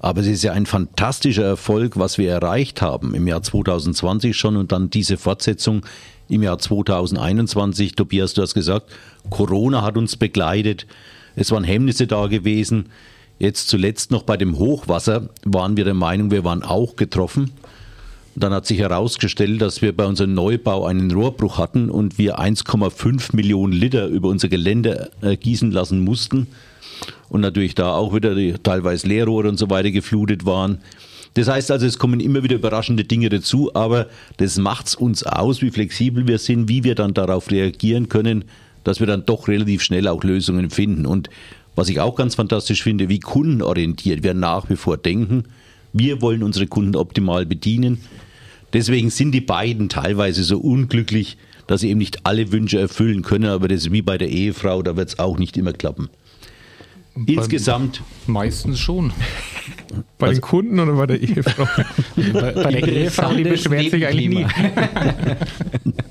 Aber 0.00 0.20
es 0.20 0.26
ist 0.26 0.42
ja 0.42 0.52
ein 0.52 0.66
fantastischer 0.66 1.44
Erfolg, 1.44 1.98
was 1.98 2.18
wir 2.18 2.30
erreicht 2.30 2.80
haben 2.80 3.14
im 3.14 3.26
Jahr 3.26 3.42
2020 3.42 4.36
schon 4.36 4.56
und 4.56 4.72
dann 4.72 4.90
diese 4.90 5.16
Fortsetzung 5.16 5.84
im 6.28 6.42
Jahr 6.42 6.58
2021. 6.58 7.94
Tobias, 7.94 8.34
du 8.34 8.42
hast 8.42 8.54
gesagt, 8.54 8.90
Corona 9.28 9.82
hat 9.82 9.96
uns 9.96 10.16
begleitet. 10.16 10.86
Es 11.36 11.50
waren 11.50 11.64
Hemmnisse 11.64 12.06
da 12.06 12.26
gewesen. 12.26 12.86
Jetzt 13.38 13.68
zuletzt 13.68 14.10
noch 14.10 14.24
bei 14.24 14.36
dem 14.36 14.58
Hochwasser 14.58 15.28
waren 15.44 15.76
wir 15.76 15.84
der 15.84 15.94
Meinung, 15.94 16.30
wir 16.30 16.44
waren 16.44 16.62
auch 16.62 16.96
getroffen. 16.96 17.52
Dann 18.34 18.52
hat 18.52 18.66
sich 18.66 18.78
herausgestellt, 18.78 19.60
dass 19.62 19.82
wir 19.82 19.96
bei 19.96 20.06
unserem 20.06 20.34
Neubau 20.34 20.86
einen 20.86 21.10
Rohrbruch 21.10 21.58
hatten 21.58 21.90
und 21.90 22.18
wir 22.18 22.38
1,5 22.38 23.34
Millionen 23.34 23.72
Liter 23.72 24.06
über 24.06 24.28
unser 24.28 24.48
Gelände 24.48 25.10
äh, 25.22 25.36
gießen 25.36 25.70
lassen 25.70 26.00
mussten. 26.00 26.46
Und 27.28 27.40
natürlich 27.40 27.74
da 27.74 27.92
auch 27.92 28.14
wieder 28.14 28.34
die 28.34 28.54
teilweise 28.62 29.06
Leerrohre 29.06 29.48
und 29.48 29.58
so 29.58 29.70
weiter 29.70 29.90
geflutet 29.90 30.44
waren. 30.46 30.78
Das 31.34 31.48
heißt 31.48 31.70
also, 31.70 31.86
es 31.86 31.98
kommen 31.98 32.20
immer 32.20 32.42
wieder 32.42 32.56
überraschende 32.56 33.04
Dinge 33.04 33.28
dazu, 33.28 33.74
aber 33.74 34.06
das 34.38 34.58
macht 34.58 34.88
es 34.88 34.94
uns 34.94 35.22
aus, 35.24 35.62
wie 35.62 35.70
flexibel 35.70 36.26
wir 36.26 36.38
sind, 36.38 36.68
wie 36.68 36.84
wir 36.84 36.94
dann 36.94 37.14
darauf 37.14 37.50
reagieren 37.50 38.08
können, 38.08 38.44
dass 38.82 39.00
wir 39.00 39.06
dann 39.06 39.26
doch 39.26 39.48
relativ 39.48 39.82
schnell 39.82 40.08
auch 40.08 40.24
Lösungen 40.24 40.70
finden. 40.70 41.06
Und 41.06 41.28
was 41.78 41.88
ich 41.88 42.00
auch 42.00 42.16
ganz 42.16 42.34
fantastisch 42.34 42.82
finde, 42.82 43.08
wie 43.08 43.20
kundenorientiert 43.20 44.24
wir 44.24 44.34
nach 44.34 44.68
wie 44.68 44.74
vor 44.74 44.96
denken. 44.96 45.44
Wir 45.92 46.20
wollen 46.20 46.42
unsere 46.42 46.66
Kunden 46.66 46.96
optimal 46.96 47.46
bedienen. 47.46 48.00
Deswegen 48.72 49.10
sind 49.10 49.30
die 49.30 49.40
beiden 49.40 49.88
teilweise 49.88 50.42
so 50.42 50.58
unglücklich, 50.58 51.38
dass 51.68 51.82
sie 51.82 51.90
eben 51.90 51.98
nicht 51.98 52.26
alle 52.26 52.50
Wünsche 52.50 52.80
erfüllen 52.80 53.22
können, 53.22 53.44
aber 53.44 53.68
das 53.68 53.82
ist 53.82 53.92
wie 53.92 54.02
bei 54.02 54.18
der 54.18 54.28
Ehefrau, 54.28 54.82
da 54.82 54.96
wird 54.96 55.10
es 55.10 55.18
auch 55.20 55.38
nicht 55.38 55.56
immer 55.56 55.72
klappen. 55.72 56.08
Insgesamt. 57.26 58.02
Meistens 58.26 58.80
schon. 58.80 59.12
Bei 60.18 60.28
also, 60.28 60.40
den 60.40 60.42
Kunden 60.42 60.80
oder 60.80 60.94
bei 60.94 61.06
der 61.06 61.20
Ehefrau? 61.20 61.66
bei, 62.16 62.52
bei 62.52 62.70
der 62.72 62.88
Ehefrau, 62.88 63.34
die 63.34 63.44
beschwert 63.44 63.92
sich 63.92 64.04
eigentlich 64.04 64.28
nie. 64.28 64.46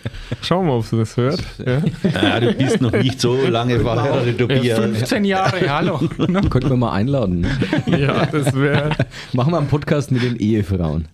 Schauen 0.42 0.66
wir, 0.66 0.74
ob 0.74 0.84
sie 0.84 0.96
das 0.96 1.16
hört. 1.16 1.42
Ja. 1.66 1.82
ja. 2.10 2.40
du 2.40 2.52
bist 2.54 2.80
noch 2.80 2.92
nicht 2.92 3.20
so 3.20 3.36
lange 3.46 3.80
verheiratet, 3.80 4.38
Tobias. 4.38 4.78
15 4.78 5.24
Jahre, 5.24 5.70
hallo. 5.70 5.98
Könnten 6.08 6.70
wir 6.70 6.76
mal 6.76 6.92
einladen. 6.92 7.46
Ja, 7.86 8.26
das 8.26 8.54
wäre. 8.54 8.90
Machen 9.32 9.52
wir 9.52 9.58
einen 9.58 9.68
Podcast 9.68 10.10
mit 10.10 10.22
den 10.22 10.36
Ehefrauen. 10.36 11.08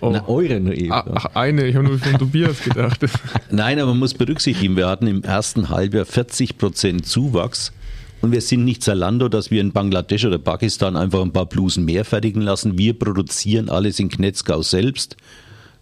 Oh. 0.00 0.10
Na, 0.10 0.28
euren 0.28 0.70
Ehefrauen. 0.72 1.12
Ach, 1.14 1.26
eine, 1.34 1.66
ich 1.66 1.76
habe 1.76 1.86
nur 1.86 1.98
von 1.98 2.18
Tobias 2.18 2.62
gedacht. 2.62 3.00
Nein, 3.50 3.78
aber 3.78 3.92
man 3.92 4.00
muss 4.00 4.14
berücksichtigen, 4.14 4.76
wir 4.76 4.88
hatten 4.88 5.06
im 5.06 5.22
ersten 5.22 5.70
Halbjahr 5.70 6.04
40 6.04 6.58
Prozent 6.58 7.06
Zuwachs. 7.06 7.72
Und 8.20 8.32
wir 8.32 8.40
sind 8.40 8.64
nicht 8.64 8.82
Zalando, 8.82 9.28
dass 9.28 9.50
wir 9.50 9.60
in 9.60 9.72
Bangladesch 9.72 10.24
oder 10.24 10.38
Pakistan 10.38 10.96
einfach 10.96 11.20
ein 11.20 11.32
paar 11.32 11.46
Blusen 11.46 11.84
mehr 11.84 12.04
fertigen 12.04 12.42
lassen. 12.42 12.78
Wir 12.78 12.98
produzieren 12.98 13.68
alles 13.68 13.98
in 13.98 14.08
Knetzgau 14.08 14.62
selbst. 14.62 15.16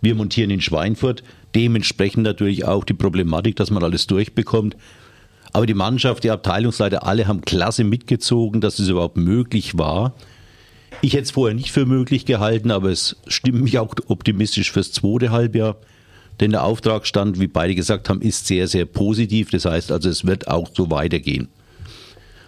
Wir 0.00 0.16
montieren 0.16 0.50
in 0.50 0.61
Schweinfurt. 0.61 1.22
Dementsprechend 1.54 2.25
natürlich 2.25 2.64
auch 2.64 2.85
die 2.85 2.94
Problematik, 2.94 3.56
dass 3.56 3.71
man 3.71 3.82
alles 3.82 4.06
durchbekommt. 4.06 4.76
Aber 5.52 5.66
die 5.66 5.75
Mannschaft, 5.75 6.25
die 6.25 6.30
Abteilungsleiter, 6.30 7.06
alle 7.06 7.26
haben 7.26 7.42
klasse 7.42 7.85
mitgezogen, 7.85 8.61
dass 8.61 8.78
es 8.78 8.88
überhaupt 8.88 9.18
möglich 9.18 9.76
war. 9.76 10.14
Ich 11.02 11.12
hätte 11.12 11.25
es 11.25 11.30
vorher 11.30 11.54
nicht 11.54 11.73
für 11.73 11.85
möglich 11.85 12.25
gehalten, 12.25 12.71
aber 12.71 12.90
es 12.90 13.16
stimmt 13.26 13.62
mich 13.62 13.78
auch 13.78 13.94
optimistisch 14.06 14.73
fürs 14.73 14.92
zweite 14.92 15.30
Halbjahr. 15.30 15.76
Denn 16.40 16.52
der 16.52 16.64
Auftragsstand, 16.64 17.38
wie 17.38 17.49
beide 17.49 17.75
gesagt 17.75 18.09
haben, 18.09 18.23
ist 18.23 18.47
sehr, 18.47 18.66
sehr 18.66 18.87
positiv. 18.87 19.50
Das 19.50 19.64
heißt 19.64 19.92
also, 19.92 20.09
es 20.09 20.26
wird 20.26 20.49
auch 20.49 20.71
so 20.73 20.90
weitergehen. 20.90 21.49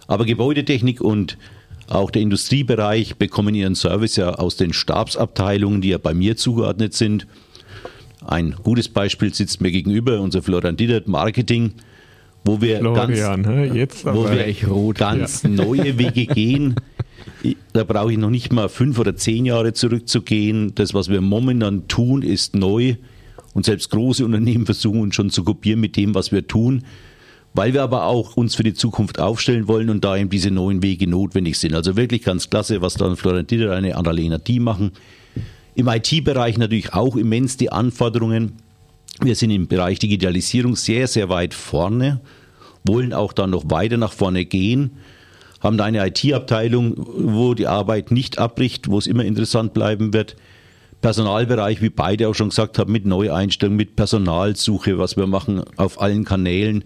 Aber 0.07 0.25
Gebäudetechnik 0.25 1.01
und 1.01 1.37
auch 1.89 2.11
der 2.11 2.23
Industriebereich 2.23 3.17
bekommen 3.17 3.55
ihren 3.55 3.75
Service 3.75 4.17
ja 4.17 4.31
aus 4.31 4.57
den 4.57 4.73
Stabsabteilungen, 4.73 5.81
die 5.81 5.91
ja 5.91 5.99
bei 5.99 6.15
mir 6.15 6.37
zugeordnet 6.37 6.95
sind. 6.95 7.27
Ein 8.27 8.55
gutes 8.63 8.89
Beispiel 8.89 9.35
sitzt 9.35 9.61
mir 9.61 9.71
gegenüber, 9.71 10.21
unser 10.21 10.43
Florian 10.43 10.77
Dietert 10.77 11.09
Marketing, 11.09 11.73
wo 12.45 12.61
wir 12.61 12.79
Florian, 12.79 13.43
ganz, 13.43 13.75
Jetzt 13.75 14.05
wo 14.07 14.25
wir 14.31 14.69
rot, 14.69 14.99
ganz 14.99 15.43
ja. 15.43 15.49
neue 15.51 15.99
Wege 15.99 16.27
gehen. 16.27 16.75
Da 17.73 17.85
brauche 17.85 18.13
ich 18.13 18.19
noch 18.19 18.31
nicht 18.31 18.53
mal 18.53 18.69
fünf 18.69 18.99
oder 18.99 19.17
zehn 19.17 19.47
Jahre 19.47 19.73
zurückzugehen. 19.73 20.75
Das, 20.75 20.95
was 20.95 21.09
wir 21.09 21.21
momentan 21.21 21.89
tun, 21.89 22.23
ist 22.23 22.55
neu. 22.55 22.97
Und 23.55 23.67
selbst 23.67 23.91
große 23.91 24.25
Unternehmen 24.25 24.67
versuchen 24.67 25.01
uns 25.01 25.15
schon 25.15 25.31
zu 25.31 25.45
kopieren 25.45 25.81
mit 25.81 25.97
dem, 25.97 26.15
was 26.15 26.33
wir 26.33 26.47
tun, 26.47 26.85
weil 27.55 27.73
wir 27.73 27.83
aber 27.83 28.05
auch 28.05 28.37
uns 28.37 28.57
für 28.57 28.65
die 28.65 28.75
Zukunft 28.75 29.21
aufstellen 29.21 29.69
wollen 29.69 29.91
und 29.91 30.05
da 30.05 30.17
eben 30.17 30.29
diese 30.29 30.51
neuen 30.51 30.83
Wege 30.83 31.07
notwendig 31.07 31.59
sind. 31.59 31.75
Also 31.75 31.97
wirklich 31.97 32.23
ganz 32.25 32.51
klasse, 32.51 32.83
was 32.83 32.95
dann 32.95 33.17
Florian 33.17 33.47
Dietert, 33.47 33.71
eine 33.71 33.97
Annalena 33.97 34.39
Die 34.39 34.61
machen. 34.61 34.93
Im 35.77 35.89
IT-Bereich 35.89 36.57
natürlich 36.57 36.95
auch 36.95 37.17
immens 37.17 37.57
die 37.57 37.73
Anforderungen. 37.73 38.53
Wir 39.21 39.35
sind 39.35 39.51
im 39.51 39.67
Bereich 39.67 39.99
Digitalisierung 39.99 40.77
sehr, 40.77 41.09
sehr 41.09 41.29
weit 41.29 41.53
vorne, 41.53 42.21
wollen 42.85 43.13
auch 43.13 43.33
dann 43.33 43.51
noch 43.51 43.65
weiter 43.71 43.97
nach 43.97 44.13
vorne 44.13 44.45
gehen, 44.45 44.93
haben 45.61 45.79
da 45.79 45.85
eine 45.85 46.07
IT-Abteilung, 46.07 46.95
wo 46.97 47.55
die 47.55 47.67
Arbeit 47.67 48.11
nicht 48.11 48.39
abbricht, 48.39 48.89
wo 48.89 48.99
es 48.99 49.07
immer 49.07 49.25
interessant 49.25 49.73
bleiben 49.73 50.13
wird. 50.13 50.37
Personalbereich, 51.01 51.83
wie 51.83 51.91
beide 51.91 52.29
auch 52.29 52.35
schon 52.35 52.51
gesagt 52.51 52.79
haben, 52.79 52.93
mit 52.93 53.05
Neueinstellungen, 53.05 53.77
mit 53.77 53.97
Personalsuche, 53.97 54.99
was 54.99 55.17
wir 55.17 55.27
machen 55.27 55.63
auf 55.77 56.01
allen 56.01 56.25
Kanälen. 56.25 56.85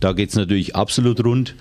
Da 0.00 0.12
geht 0.12 0.30
es 0.30 0.36
natürlich 0.36 0.76
absolut 0.76 1.24
rund. 1.24 1.54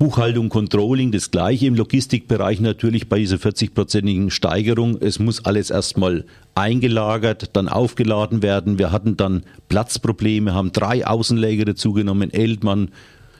Buchhaltung, 0.00 0.48
Controlling, 0.48 1.12
das 1.12 1.30
gleiche 1.30 1.66
im 1.66 1.74
Logistikbereich 1.74 2.58
natürlich 2.60 3.10
bei 3.10 3.18
dieser 3.18 3.36
40-prozentigen 3.36 4.30
Steigerung. 4.30 4.96
Es 4.98 5.18
muss 5.18 5.44
alles 5.44 5.68
erstmal 5.68 6.24
eingelagert, 6.54 7.50
dann 7.54 7.68
aufgeladen 7.68 8.40
werden. 8.42 8.78
Wir 8.78 8.92
hatten 8.92 9.18
dann 9.18 9.42
Platzprobleme, 9.68 10.54
haben 10.54 10.72
drei 10.72 11.06
Außenläger 11.06 11.66
dazugenommen, 11.66 12.32
Eldmann, 12.32 12.88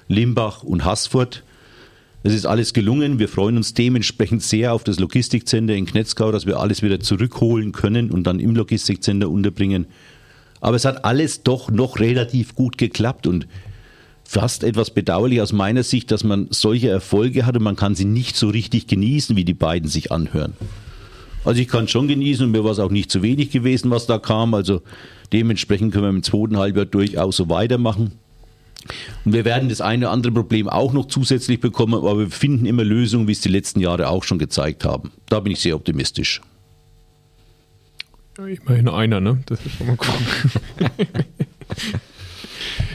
Limbach 0.06 0.62
und 0.62 0.84
Haßfurt. 0.84 1.44
Es 2.24 2.34
ist 2.34 2.44
alles 2.44 2.74
gelungen. 2.74 3.18
Wir 3.18 3.30
freuen 3.30 3.56
uns 3.56 3.72
dementsprechend 3.72 4.42
sehr 4.42 4.74
auf 4.74 4.84
das 4.84 5.00
Logistikcenter 5.00 5.74
in 5.74 5.86
Knetzgau, 5.86 6.30
dass 6.30 6.44
wir 6.44 6.60
alles 6.60 6.82
wieder 6.82 7.00
zurückholen 7.00 7.72
können 7.72 8.10
und 8.10 8.24
dann 8.24 8.38
im 8.38 8.54
Logistikcenter 8.54 9.30
unterbringen. 9.30 9.86
Aber 10.60 10.76
es 10.76 10.84
hat 10.84 11.06
alles 11.06 11.42
doch 11.42 11.70
noch 11.70 12.00
relativ 12.00 12.54
gut 12.54 12.76
geklappt 12.76 13.26
und 13.26 13.46
fast 14.30 14.62
etwas 14.62 14.90
bedauerlich 14.90 15.40
aus 15.40 15.52
meiner 15.52 15.82
Sicht, 15.82 16.12
dass 16.12 16.22
man 16.22 16.46
solche 16.50 16.88
Erfolge 16.88 17.46
hat 17.46 17.56
und 17.56 17.64
man 17.64 17.74
kann 17.74 17.96
sie 17.96 18.04
nicht 18.04 18.36
so 18.36 18.48
richtig 18.48 18.86
genießen, 18.86 19.34
wie 19.34 19.44
die 19.44 19.54
beiden 19.54 19.88
sich 19.88 20.12
anhören. 20.12 20.52
Also 21.44 21.60
ich 21.60 21.66
kann 21.66 21.86
es 21.86 21.90
schon 21.90 22.06
genießen 22.06 22.46
und 22.46 22.52
mir 22.52 22.62
war 22.62 22.70
es 22.70 22.78
auch 22.78 22.92
nicht 22.92 23.10
zu 23.10 23.22
wenig 23.22 23.50
gewesen, 23.50 23.90
was 23.90 24.06
da 24.06 24.18
kam. 24.18 24.54
Also 24.54 24.82
dementsprechend 25.32 25.92
können 25.92 26.04
wir 26.04 26.10
im 26.10 26.22
zweiten 26.22 26.58
Halbjahr 26.58 26.84
durchaus 26.84 27.38
so 27.38 27.48
weitermachen. 27.48 28.12
Und 29.24 29.32
wir 29.32 29.44
werden 29.44 29.68
das 29.68 29.80
eine 29.80 30.06
oder 30.06 30.12
andere 30.12 30.32
Problem 30.32 30.68
auch 30.68 30.92
noch 30.92 31.06
zusätzlich 31.06 31.58
bekommen, 31.58 31.94
aber 31.94 32.16
wir 32.20 32.30
finden 32.30 32.66
immer 32.66 32.84
Lösungen, 32.84 33.26
wie 33.26 33.32
es 33.32 33.40
die 33.40 33.48
letzten 33.48 33.80
Jahre 33.80 34.10
auch 34.10 34.22
schon 34.22 34.38
gezeigt 34.38 34.84
haben. 34.84 35.10
Da 35.28 35.40
bin 35.40 35.52
ich 35.52 35.58
sehr 35.58 35.74
optimistisch. 35.74 36.40
Immerhin 38.38 38.88
einer, 38.88 39.20
ne? 39.20 39.42
Das 39.46 39.58
ist 39.66 39.74
schon 39.76 39.88
mal 39.88 39.98
cool. 39.98 40.96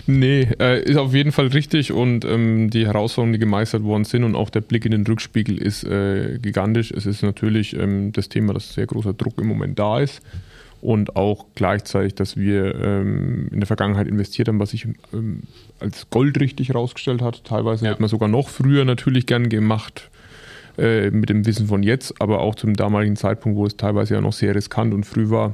Nee, 0.08 0.48
äh, 0.60 0.84
ist 0.84 0.98
auf 0.98 1.14
jeden 1.14 1.32
Fall 1.32 1.48
richtig 1.48 1.92
und 1.92 2.26
ähm, 2.26 2.70
die 2.70 2.86
Herausforderungen, 2.86 3.34
die 3.34 3.40
gemeistert 3.40 3.84
worden 3.84 4.04
sind 4.04 4.24
und 4.24 4.36
auch 4.36 4.50
der 4.50 4.62
Blick 4.62 4.86
in 4.86 4.92
den 4.92 5.06
Rückspiegel 5.06 5.58
ist 5.58 5.84
äh, 5.84 6.38
gigantisch. 6.40 6.92
Es 6.92 7.06
ist 7.06 7.24
natürlich 7.24 7.76
ähm, 7.76 8.12
das 8.12 8.30
Thema, 8.30 8.54
dass 8.54 8.74
sehr 8.74 8.86
großer 8.86 9.14
Druck 9.14 9.40
im 9.40 9.48
Moment 9.48 9.80
da 9.80 10.00
ist 10.00 10.22
und 10.82 11.16
auch 11.16 11.46
gleichzeitig, 11.56 12.14
dass 12.14 12.38
wir 12.38 12.76
ähm, 12.76 13.48
in 13.52 13.60
der 13.60 13.68
Vergangenheit 13.68 14.08
investiert 14.08 14.48
haben, 14.48 14.60
was 14.60 14.70
sich 14.70 14.88
ähm, 15.14 15.42
als 15.80 16.08
Gold 16.12 16.40
richtig 16.40 16.70
herausgestellt 16.70 17.24
hat. 17.24 17.44
Teilweise 17.44 17.86
ja. 17.86 17.92
hätte 17.92 18.02
man 18.02 18.10
sogar 18.10 18.30
noch 18.30 18.50
früher 18.50 18.86
natürlich 18.86 19.26
gern 19.26 19.50
gemacht 19.50 20.12
äh, 20.78 21.10
mit 21.10 21.30
dem 21.30 21.48
Wissen 21.48 21.68
von 21.68 21.82
jetzt, 21.82 22.22
aber 22.22 22.42
auch 22.42 22.54
zum 22.54 22.76
damaligen 22.76 23.16
Zeitpunkt, 23.16 23.58
wo 23.58 23.66
es 23.66 23.78
teilweise 23.78 24.14
ja 24.14 24.22
noch 24.22 24.34
sehr 24.34 24.54
riskant 24.54 24.94
und 24.94 25.06
früh 25.06 25.32
war, 25.32 25.54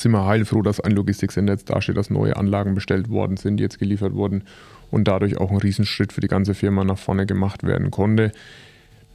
sind 0.00 0.12
wir 0.12 0.24
heilfroh, 0.26 0.62
dass 0.62 0.80
ein 0.80 0.92
Logistiksender 0.92 1.52
jetzt 1.52 1.70
dasteht, 1.70 1.96
dass 1.96 2.10
neue 2.10 2.36
Anlagen 2.36 2.74
bestellt 2.74 3.08
worden 3.08 3.36
sind, 3.36 3.60
jetzt 3.60 3.78
geliefert 3.78 4.14
wurden 4.14 4.44
und 4.90 5.08
dadurch 5.08 5.38
auch 5.38 5.50
ein 5.50 5.58
Riesenschritt 5.58 6.12
für 6.12 6.20
die 6.20 6.28
ganze 6.28 6.54
Firma 6.54 6.84
nach 6.84 6.98
vorne 6.98 7.26
gemacht 7.26 7.62
werden 7.64 7.90
konnte. 7.90 8.32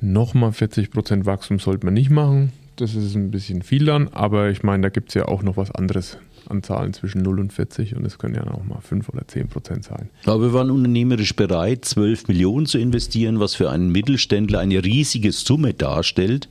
Nochmal 0.02 0.52
40% 0.52 1.26
Wachstum 1.26 1.60
sollte 1.60 1.86
man 1.86 1.94
nicht 1.94 2.10
machen. 2.10 2.54
Das 2.78 2.96
ist 2.96 3.16
ein 3.16 3.32
bisschen 3.32 3.62
viel 3.62 3.86
dann, 3.86 4.08
aber 4.08 4.50
ich 4.50 4.64
meine, 4.64 4.84
da 4.84 4.90
gibt 4.90 5.10
es 5.10 5.16
ja 5.16 5.28
auch 5.28 5.44
noch 5.44 5.58
was 5.58 5.72
anderes 5.72 6.18
an 6.48 6.64
Zahlen 6.64 6.94
zwischen 6.94 7.22
0 7.22 7.42
und 7.42 7.54
40 7.54 7.96
und 7.96 8.06
es 8.06 8.18
können 8.18 8.36
ja 8.36 8.48
auch 8.48 8.64
mal 8.64 8.80
5 8.82 9.10
oder 9.10 9.28
10 9.28 9.50
Prozent 9.50 9.84
sein. 9.84 10.10
Aber 10.26 10.42
wir 10.42 10.54
waren 10.54 10.72
unternehmerisch 10.72 11.36
bereit, 11.36 11.86
12 11.86 12.30
Millionen 12.30 12.66
zu 12.66 12.78
investieren, 12.78 13.40
was 13.40 13.56
für 13.56 13.70
einen 13.70 13.92
Mittelständler 13.92 14.60
eine 14.60 14.84
riesige 14.84 15.34
Summe 15.34 15.74
darstellt. 15.74 16.48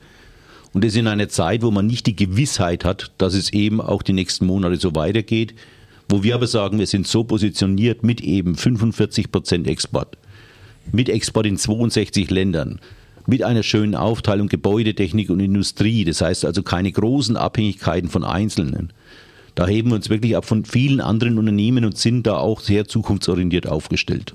Und 0.72 0.84
das 0.84 0.96
in 0.96 1.06
einer 1.06 1.28
Zeit, 1.28 1.62
wo 1.62 1.70
man 1.70 1.86
nicht 1.86 2.06
die 2.06 2.16
Gewissheit 2.16 2.84
hat, 2.84 3.10
dass 3.18 3.34
es 3.34 3.52
eben 3.52 3.80
auch 3.80 4.02
die 4.02 4.12
nächsten 4.12 4.46
Monate 4.46 4.76
so 4.76 4.94
weitergeht, 4.94 5.54
wo 6.08 6.22
wir 6.22 6.34
aber 6.34 6.46
sagen, 6.46 6.78
wir 6.78 6.86
sind 6.86 7.06
so 7.06 7.24
positioniert 7.24 8.02
mit 8.02 8.20
eben 8.20 8.54
45 8.54 9.30
Prozent 9.30 9.66
Export, 9.66 10.16
mit 10.92 11.08
Export 11.08 11.46
in 11.46 11.56
62 11.56 12.30
Ländern, 12.30 12.80
mit 13.26 13.42
einer 13.42 13.62
schönen 13.62 13.94
Aufteilung 13.94 14.48
Gebäudetechnik 14.48 15.28
und 15.28 15.40
Industrie. 15.40 16.04
Das 16.04 16.22
heißt 16.22 16.46
also 16.46 16.62
keine 16.62 16.90
großen 16.90 17.36
Abhängigkeiten 17.36 18.08
von 18.08 18.24
Einzelnen. 18.24 18.92
Da 19.54 19.66
heben 19.66 19.90
wir 19.90 19.96
uns 19.96 20.08
wirklich 20.08 20.36
ab 20.36 20.46
von 20.46 20.64
vielen 20.64 21.00
anderen 21.00 21.36
Unternehmen 21.36 21.84
und 21.84 21.98
sind 21.98 22.26
da 22.26 22.36
auch 22.36 22.60
sehr 22.60 22.86
zukunftsorientiert 22.86 23.66
aufgestellt. 23.66 24.34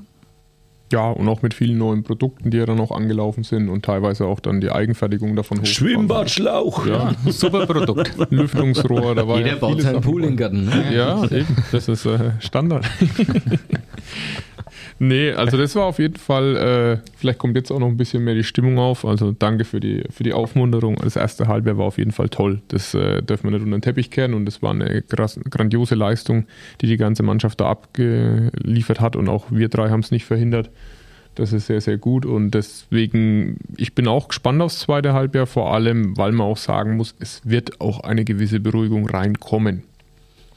Ja, 0.93 1.09
und 1.09 1.27
auch 1.27 1.41
mit 1.41 1.55
vielen 1.55 1.79
neuen 1.79 2.03
Produkten, 2.03 2.51
die 2.51 2.57
ja 2.57 2.67
dann 2.67 2.79
auch 2.79 2.91
angelaufen 2.91 3.43
sind 3.43 3.67
und 3.67 3.83
teilweise 3.83 4.27
auch 4.27 4.39
dann 4.39 4.61
die 4.61 4.69
Eigenfertigung 4.69 5.35
davon 5.35 5.59
hoch. 5.59 5.65
Schwimmbadschlauch! 5.65 6.85
Ja, 6.85 7.15
super 7.31 7.65
Produkt. 7.65 8.11
Lüftungsrohr, 8.29 9.15
da 9.15 9.27
war 9.27 9.37
Jeder 9.37 9.49
ja 9.49 9.55
baut 9.55 9.81
seinen 9.81 10.01
Pool 10.01 10.23
im 10.23 10.37
Garten. 10.37 10.65
Ne? 10.65 10.95
Ja, 10.95 11.23
eben. 11.23 11.55
Das 11.71 11.87
ist 11.87 12.05
äh, 12.05 12.33
Standard. 12.39 12.85
Nee, 14.99 15.31
also 15.31 15.57
das 15.57 15.75
war 15.75 15.85
auf 15.85 15.99
jeden 15.99 16.17
Fall, 16.17 16.55
äh, 16.55 17.09
vielleicht 17.15 17.39
kommt 17.39 17.55
jetzt 17.55 17.71
auch 17.71 17.79
noch 17.79 17.87
ein 17.87 17.97
bisschen 17.97 18.23
mehr 18.23 18.35
die 18.35 18.43
Stimmung 18.43 18.77
auf. 18.77 19.05
Also 19.05 19.31
danke 19.31 19.65
für 19.65 19.79
die, 19.79 20.03
für 20.09 20.23
die 20.23 20.33
Aufmunterung. 20.33 20.95
Das 20.95 21.15
erste 21.15 21.47
Halbjahr 21.47 21.77
war 21.77 21.85
auf 21.85 21.97
jeden 21.97 22.11
Fall 22.11 22.29
toll. 22.29 22.61
Das 22.67 22.93
äh, 22.93 23.21
dürfen 23.21 23.45
wir 23.45 23.51
nicht 23.51 23.63
unter 23.63 23.77
den 23.77 23.81
Teppich 23.81 24.11
kehren 24.11 24.33
und 24.33 24.45
das 24.45 24.61
war 24.61 24.71
eine 24.71 25.01
krass, 25.01 25.39
grandiose 25.49 25.95
Leistung, 25.95 26.45
die 26.81 26.87
die 26.87 26.97
ganze 26.97 27.23
Mannschaft 27.23 27.59
da 27.59 27.69
abgeliefert 27.69 29.01
hat 29.01 29.15
und 29.15 29.29
auch 29.29 29.45
wir 29.49 29.69
drei 29.69 29.89
haben 29.89 30.01
es 30.01 30.11
nicht 30.11 30.25
verhindert. 30.25 30.69
Das 31.35 31.51
ist 31.51 31.65
sehr, 31.65 31.81
sehr 31.81 31.97
gut 31.97 32.27
und 32.27 32.51
deswegen, 32.51 33.57
ich 33.75 33.95
bin 33.95 34.07
auch 34.07 34.27
gespannt 34.27 34.61
aufs 34.61 34.79
zweite 34.79 35.13
Halbjahr, 35.13 35.47
vor 35.47 35.73
allem, 35.73 36.15
weil 36.15 36.31
man 36.31 36.45
auch 36.45 36.57
sagen 36.57 36.95
muss, 36.95 37.15
es 37.19 37.41
wird 37.43 37.81
auch 37.81 38.01
eine 38.01 38.23
gewisse 38.23 38.59
Beruhigung 38.59 39.09
reinkommen 39.09 39.81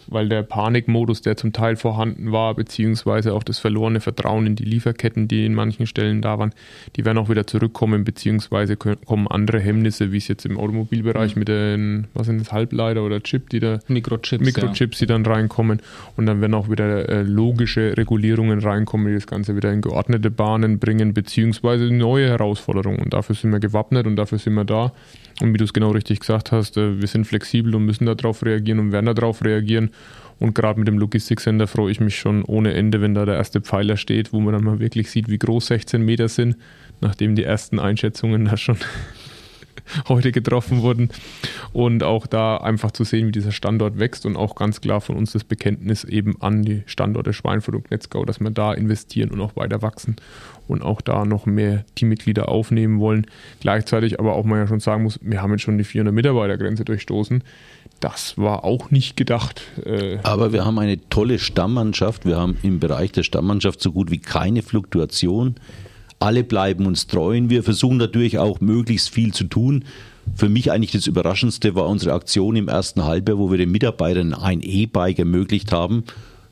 weil 0.09 0.29
der 0.29 0.43
Panikmodus, 0.43 1.23
der 1.23 1.37
zum 1.37 1.53
Teil 1.53 1.77
vorhanden 1.77 2.33
war, 2.33 2.55
beziehungsweise 2.55 3.35
auch 3.35 3.43
das 3.43 3.59
verlorene 3.59 4.01
Vertrauen 4.01 4.47
in 4.47 4.57
die 4.57 4.65
Lieferketten, 4.65 5.29
die 5.29 5.47
in 5.47 5.55
manchen 5.55 5.87
Stellen 5.87 6.23
da 6.23 6.39
waren, 6.39 6.53
die 6.97 7.05
werden 7.05 7.19
auch 7.19 7.29
wieder 7.29 7.47
zurückkommen, 7.47 8.05
beziehungsweise 8.05 8.77
kommen 8.77 9.29
andere 9.29 9.61
Hemmnisse, 9.61 10.13
wie 10.13 10.19
es 10.19 10.29
jetzt 10.29 10.47
im 10.47 10.59
Automobilbereich 10.59 11.35
mhm. 11.35 11.39
mit 11.41 11.49
den, 11.49 12.07
was 12.15 12.27
sind 12.27 12.41
das, 12.41 12.53
Halbleiter 12.53 13.03
oder 13.03 13.21
Chip, 13.23 13.51
die 13.51 13.61
da 13.61 13.81
Mikrochips, 13.89 14.45
Mikrochips, 14.45 15.01
ja. 15.01 15.07
die 15.07 15.13
dann 15.13 15.27
reinkommen 15.27 15.81
und 16.17 16.27
dann 16.27 16.41
werden 16.41 16.55
auch 16.55 16.71
wieder 16.71 17.09
äh, 17.09 17.23
logische 17.23 17.97
Regulierungen 17.97 18.61
reinkommen, 18.61 19.09
die 19.09 19.15
das 19.15 19.27
Ganze 19.27 19.57
wieder 19.57 19.73
in 19.73 19.81
geordnete 19.81 20.31
Bahnen 20.31 20.79
bringen, 20.79 21.15
beziehungsweise 21.15 21.85
neue 21.93 22.29
Herausforderungen. 22.29 23.01
Und 23.01 23.13
dafür 23.13 23.35
sind 23.35 23.51
wir 23.51 23.61
gewappnet 23.61 24.07
und 24.07 24.17
dafür 24.17 24.39
sind 24.39 24.55
wir 24.55 24.65
da. 24.65 24.93
Und 25.41 25.53
wie 25.53 25.59
du 25.59 25.65
es 25.65 25.73
genau 25.73 25.91
richtig 25.91 26.21
gesagt 26.21 26.53
hast, 26.53 26.77
äh, 26.77 27.01
wir 27.01 27.09
sind 27.09 27.27
flexibel 27.27 27.75
und 27.75 27.85
müssen 27.85 28.07
darauf 28.07 28.45
reagieren 28.45 28.79
und 28.79 28.93
werden 28.93 29.15
darauf 29.15 29.45
reagieren. 29.45 29.91
Und 30.39 30.55
gerade 30.55 30.79
mit 30.79 30.89
dem 30.89 30.99
Logistiksender 30.99 31.67
freue 31.67 31.91
ich 31.91 32.01
mich 32.01 32.19
schon 32.19 32.43
ohne 32.45 32.75
Ende, 32.75 33.01
wenn 33.01 33.15
da 33.15 33.25
der 33.25 33.37
erste 33.37 33.61
Pfeiler 33.61 33.97
steht, 33.97 34.33
wo 34.33 34.41
man 34.41 34.53
dann 34.53 34.65
mal 34.65 34.81
wirklich 34.81 35.11
sieht, 35.11 35.29
wie 35.29 35.39
groß 35.39 35.67
16 35.67 36.03
Meter 36.03 36.29
sind, 36.29 36.57
nachdem 37.01 37.35
die 37.35 37.45
ersten 37.45 37.79
Einschätzungen 37.79 38.45
da 38.47 38.57
schon 38.57 38.77
heute 40.09 40.33
getroffen 40.33 40.83
wurden. 40.83 41.11
Und 41.73 42.03
auch 42.03 42.27
da 42.27 42.59
einfach 42.59 42.91
zu 42.91 43.05
sehen, 43.05 43.29
wie 43.29 43.33
dieser 43.33 43.53
Standort 43.53 43.99
wächst 43.99 44.27
und 44.27 44.37
auch 44.37 44.55
ganz 44.55 44.81
klar 44.81 45.01
von 45.01 45.17
uns 45.17 45.33
das 45.33 45.45
Bekenntnis 45.45 46.05
eben 46.05 46.41
an 46.41 46.63
die 46.63 46.83
Standorte 46.87 47.33
Schweinfurt 47.33 47.75
und 47.75 47.91
Netzgau, 47.91 48.25
dass 48.25 48.41
wir 48.41 48.51
da 48.51 48.73
investieren 48.73 49.31
und 49.31 49.41
auch 49.41 49.57
weiter 49.57 49.83
wachsen 49.83 50.17
und 50.69 50.83
auch 50.83 51.01
da 51.01 51.25
noch 51.25 51.47
mehr 51.47 51.85
Teammitglieder 51.95 52.49
aufnehmen 52.49 53.01
wollen. 53.01 53.27
Gleichzeitig 53.61 54.19
aber 54.19 54.35
auch 54.35 54.45
man 54.45 54.59
ja 54.59 54.67
schon 54.67 54.81
sagen 54.81 55.03
muss, 55.03 55.19
wir 55.23 55.43
haben 55.43 55.53
jetzt 55.53 55.63
schon 55.63 55.79
die 55.79 55.85
400 55.85 56.15
Mitarbeitergrenze 56.15 56.85
durchstoßen. 56.85 57.43
Das 58.01 58.37
war 58.37 58.65
auch 58.65 58.91
nicht 58.91 59.17
gedacht. 59.17 59.63
Äh, 59.85 60.19
aber 60.23 60.53
wir 60.53 60.65
haben 60.65 60.79
eine 60.79 60.99
tolle 61.09 61.39
Stammmannschaft. 61.39 62.27
Wir 62.27 62.37
haben 62.37 62.59
im 62.63 62.79
Bereich 62.79 63.13
der 63.13 63.23
Stammmannschaft 63.23 63.81
so 63.81 63.93
gut 63.93 64.11
wie 64.11 64.19
keine 64.19 64.63
Fluktuation. 64.63 65.55
Alle 66.19 66.45
bleiben 66.45 66.87
uns 66.87 67.07
treu. 67.07 67.41
Wir 67.45 67.63
versuchen 67.63 67.99
natürlich 67.99 68.39
auch 68.39 68.61
möglichst 68.61 69.11
viel 69.11 69.35
zu 69.35 69.45
tun. 69.45 69.85
Für 70.35 70.49
mich 70.49 70.73
eigentlich 70.73 70.93
das 70.93 71.07
Überraschendste 71.07 71.75
war 71.75 71.87
unsere 71.87 72.15
Aktion 72.15 72.57
im 72.57 72.69
ersten 72.69 73.05
Halbjahr, 73.05 73.39
wo 73.39 73.51
wir 73.51 73.59
den 73.59 73.71
Mitarbeitern 73.71 74.35
ein 74.35 74.61
E-Bike 74.63 75.19
ermöglicht 75.19 75.73
haben, 75.73 76.05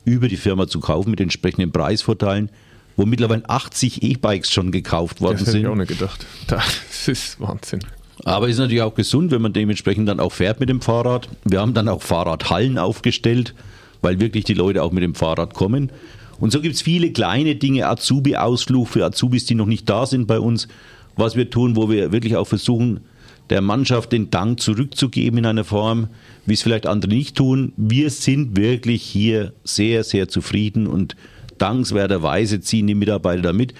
über 0.05 0.27
die 0.27 0.37
Firma 0.37 0.67
zu 0.67 0.79
kaufen 0.79 1.09
mit 1.11 1.19
entsprechenden 1.19 1.71
Preisvorteilen, 1.71 2.49
wo 2.95 3.05
mittlerweile 3.05 3.47
80 3.49 4.03
E-Bikes 4.03 4.51
schon 4.51 4.71
gekauft 4.71 5.19
worden 5.19 5.37
das 5.39 5.45
sind. 5.45 5.47
Das 5.47 5.55
hätte 5.55 5.67
ich 5.67 5.67
auch 5.67 5.75
nicht 5.75 5.87
gedacht. 5.87 6.25
Das 6.47 7.07
ist 7.07 7.39
Wahnsinn. 7.39 7.81
Aber 8.23 8.47
ist 8.47 8.57
natürlich 8.57 8.81
auch 8.81 8.95
gesund, 8.95 9.31
wenn 9.31 9.41
man 9.41 9.53
dementsprechend 9.53 10.07
dann 10.07 10.19
auch 10.19 10.31
fährt 10.31 10.59
mit 10.59 10.69
dem 10.69 10.81
Fahrrad. 10.81 11.27
Wir 11.43 11.59
haben 11.59 11.73
dann 11.73 11.89
auch 11.89 12.01
Fahrradhallen 12.01 12.77
aufgestellt, 12.77 13.53
weil 14.01 14.19
wirklich 14.19 14.45
die 14.45 14.53
Leute 14.53 14.81
auch 14.81 14.91
mit 14.91 15.03
dem 15.03 15.15
Fahrrad 15.15 15.53
kommen. 15.53 15.91
Und 16.39 16.51
so 16.51 16.61
gibt 16.61 16.75
es 16.75 16.81
viele 16.81 17.11
kleine 17.11 17.55
Dinge, 17.55 17.87
Azubi-Ausflug 17.87 18.87
für 18.87 19.05
Azubis, 19.05 19.45
die 19.45 19.55
noch 19.55 19.67
nicht 19.67 19.89
da 19.89 20.05
sind 20.05 20.27
bei 20.27 20.39
uns, 20.39 20.67
was 21.15 21.35
wir 21.35 21.49
tun, 21.49 21.75
wo 21.75 21.89
wir 21.89 22.11
wirklich 22.11 22.35
auch 22.35 22.47
versuchen, 22.47 23.01
der 23.49 23.61
Mannschaft 23.61 24.11
den 24.11 24.31
Dank 24.31 24.59
zurückzugeben 24.59 25.39
in 25.39 25.45
einer 25.45 25.63
Form, 25.63 26.07
wie 26.45 26.53
es 26.53 26.63
vielleicht 26.63 26.87
andere 26.87 27.13
nicht 27.13 27.37
tun. 27.37 27.73
Wir 27.77 28.09
sind 28.09 28.57
wirklich 28.57 29.03
hier 29.03 29.53
sehr, 29.63 30.03
sehr 30.03 30.27
zufrieden 30.27 30.87
und 30.87 31.15
dankenswerterweise 31.57 32.59
ziehen 32.59 32.87
die 32.87 32.95
Mitarbeiter 32.95 33.43
damit. 33.43 33.73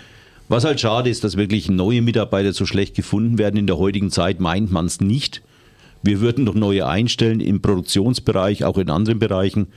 Was 0.48 0.64
halt 0.64 0.80
schade 0.80 1.10
ist, 1.10 1.24
dass 1.24 1.38
wirklich 1.38 1.70
neue 1.70 2.04
Mitarbeiter 2.04 2.54
so 2.54 2.68
schlecht 2.68 2.96
gefunden 2.96 3.40
werden. 3.40 3.58
In 3.58 3.68
der 3.68 3.80
heutigen 3.80 4.12
Zeit 4.12 4.40
meint 4.40 4.72
man 4.72 4.86
es 4.86 5.02
nicht. 5.02 5.42
Wir 6.04 6.22
würden 6.22 6.44
noch 6.44 6.54
neue 6.54 6.88
einstellen 6.88 7.40
im 7.40 7.62
Produktionsbereich, 7.62 8.64
auch 8.64 8.78
in 8.78 8.92
anderen 8.92 9.18
Bereichen. 9.18 9.68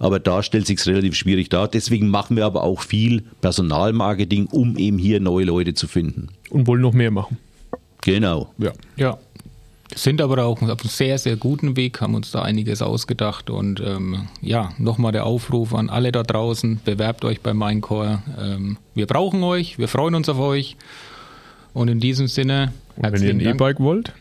Aber 0.00 0.18
da 0.18 0.42
stellt 0.42 0.66
sich 0.66 0.84
relativ 0.86 1.14
schwierig 1.14 1.48
dar. 1.50 1.68
Deswegen 1.68 2.08
machen 2.08 2.36
wir 2.36 2.44
aber 2.46 2.64
auch 2.64 2.82
viel 2.82 3.22
Personalmarketing, 3.40 4.46
um 4.46 4.76
eben 4.76 4.98
hier 4.98 5.20
neue 5.20 5.44
Leute 5.44 5.74
zu 5.74 5.86
finden. 5.86 6.28
Und 6.48 6.66
wollen 6.66 6.80
noch 6.80 6.94
mehr 6.94 7.12
machen. 7.12 7.38
Genau. 8.00 8.52
Ja. 8.58 8.72
ja 8.96 9.18
sind 9.94 10.20
aber 10.20 10.44
auch 10.44 10.62
auf 10.62 10.68
einem 10.68 10.88
sehr, 10.88 11.18
sehr 11.18 11.36
guten 11.36 11.76
Weg, 11.76 12.00
haben 12.00 12.14
uns 12.14 12.30
da 12.30 12.42
einiges 12.42 12.82
ausgedacht. 12.82 13.50
Und 13.50 13.80
ähm, 13.80 14.28
ja, 14.40 14.72
nochmal 14.78 15.12
der 15.12 15.26
Aufruf 15.26 15.74
an 15.74 15.90
alle 15.90 16.12
da 16.12 16.22
draußen, 16.22 16.80
bewerbt 16.84 17.24
euch 17.24 17.40
bei 17.40 17.54
Minecore. 17.54 18.22
Ähm, 18.40 18.76
wir 18.94 19.06
brauchen 19.06 19.42
euch, 19.42 19.78
wir 19.78 19.88
freuen 19.88 20.14
uns 20.14 20.28
auf 20.28 20.38
euch. 20.38 20.76
Und 21.72 21.88
in 21.88 22.00
diesem 22.00 22.26
Sinne, 22.26 22.72
Und 22.96 23.12
wenn 23.12 23.22
ihr 23.22 23.30
ein 23.30 23.40
E-Bike 23.40 23.80
wollt. 23.80 24.12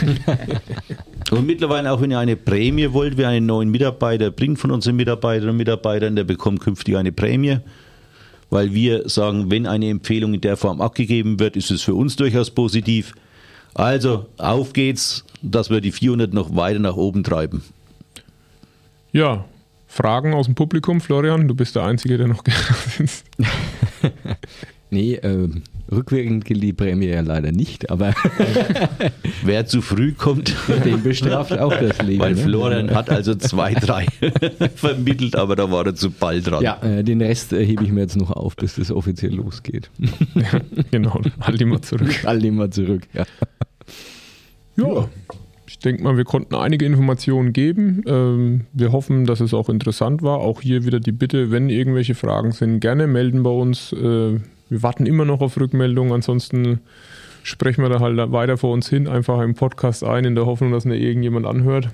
und 1.30 1.46
mittlerweile 1.46 1.92
auch, 1.92 2.00
wenn 2.00 2.10
ihr 2.10 2.18
eine 2.18 2.36
Prämie 2.36 2.92
wollt, 2.92 3.16
wer 3.16 3.28
einen 3.28 3.46
neuen 3.46 3.70
Mitarbeiter 3.70 4.30
bringt 4.30 4.58
von 4.58 4.70
unseren 4.70 4.96
Mitarbeiterinnen 4.96 5.50
und 5.50 5.56
Mitarbeitern, 5.56 6.16
der 6.16 6.24
bekommt 6.24 6.60
künftig 6.60 6.96
eine 6.96 7.12
Prämie. 7.12 7.58
Weil 8.50 8.72
wir 8.72 9.08
sagen, 9.08 9.50
wenn 9.50 9.66
eine 9.66 9.88
Empfehlung 9.90 10.34
in 10.34 10.40
der 10.40 10.56
Form 10.56 10.80
abgegeben 10.80 11.38
wird, 11.38 11.56
ist 11.56 11.70
es 11.70 11.82
für 11.82 11.94
uns 11.94 12.16
durchaus 12.16 12.50
positiv. 12.50 13.14
Also, 13.74 14.26
auf 14.38 14.72
geht's, 14.72 15.24
dass 15.42 15.70
wir 15.70 15.80
die 15.80 15.92
400 15.92 16.32
noch 16.32 16.56
weiter 16.56 16.78
nach 16.78 16.96
oben 16.96 17.22
treiben. 17.22 17.62
Ja, 19.12 19.44
Fragen 19.86 20.34
aus 20.34 20.46
dem 20.46 20.54
Publikum, 20.54 21.00
Florian? 21.00 21.48
Du 21.48 21.54
bist 21.54 21.74
der 21.74 21.84
Einzige, 21.84 22.18
der 22.18 22.28
noch 22.28 22.44
ist. 22.98 23.24
nee, 24.90 25.14
äh, 25.14 25.48
rückwirkend 25.90 26.44
gilt 26.44 26.62
die 26.62 26.72
Prämie 26.72 27.06
ja 27.06 27.20
leider 27.20 27.52
nicht, 27.52 27.90
aber 27.90 28.14
wer 29.42 29.66
zu 29.66 29.82
früh 29.82 30.12
kommt, 30.12 30.54
den 30.84 31.02
bestraft 31.02 31.58
auch 31.58 31.74
das 31.74 32.00
Leben. 32.02 32.20
Weil 32.20 32.34
ne? 32.34 32.42
Florian 32.42 32.94
hat 32.94 33.10
also 33.10 33.34
zwei, 33.34 33.74
drei 33.74 34.06
vermittelt, 34.74 35.36
aber 35.36 35.56
da 35.56 35.70
war 35.70 35.86
er 35.86 35.94
zu 35.94 36.10
bald 36.10 36.46
dran. 36.46 36.62
Ja, 36.62 36.80
äh, 36.82 37.02
den 37.02 37.20
Rest 37.20 37.52
äh, 37.52 37.64
hebe 37.64 37.84
ich 37.84 37.92
mir 37.92 38.00
jetzt 38.00 38.16
noch 38.16 38.30
auf, 38.30 38.56
bis 38.56 38.76
das 38.76 38.90
offiziell 38.90 39.34
losgeht. 39.34 39.90
ja, 40.34 40.60
genau, 40.90 41.20
halt 41.40 41.60
immer 41.60 41.80
zurück. 41.82 42.24
Halt 42.24 42.44
immer 42.44 42.70
zurück, 42.70 43.02
ja. 43.14 43.24
Ja, 44.76 45.08
ich 45.66 45.78
denke 45.80 46.02
mal, 46.02 46.16
wir 46.16 46.24
konnten 46.24 46.54
einige 46.54 46.86
Informationen 46.86 47.52
geben. 47.52 48.02
Ähm, 48.06 48.66
wir 48.72 48.92
hoffen, 48.92 49.26
dass 49.26 49.40
es 49.40 49.54
auch 49.54 49.68
interessant 49.68 50.22
war. 50.22 50.38
Auch 50.38 50.60
hier 50.60 50.84
wieder 50.84 51.00
die 51.00 51.12
Bitte, 51.12 51.50
wenn 51.50 51.68
irgendwelche 51.68 52.14
Fragen 52.14 52.52
sind, 52.52 52.80
gerne 52.80 53.06
melden 53.06 53.42
bei 53.42 53.50
uns. 53.50 53.92
Wir 54.68 54.82
warten 54.82 55.06
immer 55.06 55.24
noch 55.24 55.40
auf 55.40 55.58
Rückmeldungen. 55.58 56.12
Ansonsten 56.12 56.80
sprechen 57.42 57.82
wir 57.82 57.88
da 57.88 58.00
halt 58.00 58.16
weiter 58.32 58.58
vor 58.58 58.72
uns 58.72 58.88
hin, 58.88 59.08
einfach 59.08 59.40
im 59.40 59.54
Podcast 59.54 60.04
ein, 60.04 60.24
in 60.24 60.34
der 60.34 60.46
Hoffnung, 60.46 60.72
dass 60.72 60.84
nicht 60.84 61.02
irgendjemand 61.02 61.46
anhört. 61.46 61.90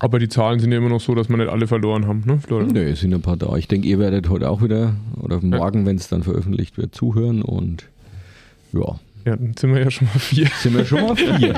Aber 0.00 0.18
die 0.18 0.28
Zahlen 0.28 0.60
sind 0.60 0.72
ja 0.72 0.78
immer 0.78 0.88
noch 0.88 1.00
so, 1.00 1.14
dass 1.14 1.28
wir 1.28 1.36
nicht 1.36 1.48
alle 1.48 1.66
verloren 1.66 2.06
haben, 2.06 2.24
ne, 2.26 2.38
Florian? 2.38 2.68
Nee, 2.68 2.90
es 2.90 3.00
sind 3.00 3.14
ein 3.14 3.22
paar 3.22 3.36
da. 3.36 3.54
Ich 3.56 3.68
denke, 3.68 3.88
ihr 3.88 3.98
werdet 3.98 4.28
heute 4.28 4.50
auch 4.50 4.60
wieder 4.60 4.94
oder 5.22 5.40
morgen, 5.40 5.80
ja. 5.80 5.86
wenn 5.86 5.96
es 5.96 6.08
dann 6.08 6.22
veröffentlicht 6.22 6.76
wird, 6.76 6.94
zuhören 6.94 7.42
und 7.42 7.84
ja. 8.72 8.98
Ja, 9.26 9.36
dann 9.36 9.54
sind 9.58 9.72
wir 9.72 9.82
ja 9.82 9.90
schon 9.90 10.06
mal 10.08 10.18
vier. 10.18 10.46
Sind 10.60 10.76
wir 10.76 10.84
schon 10.84 11.00
mal 11.00 11.16
vier. 11.16 11.54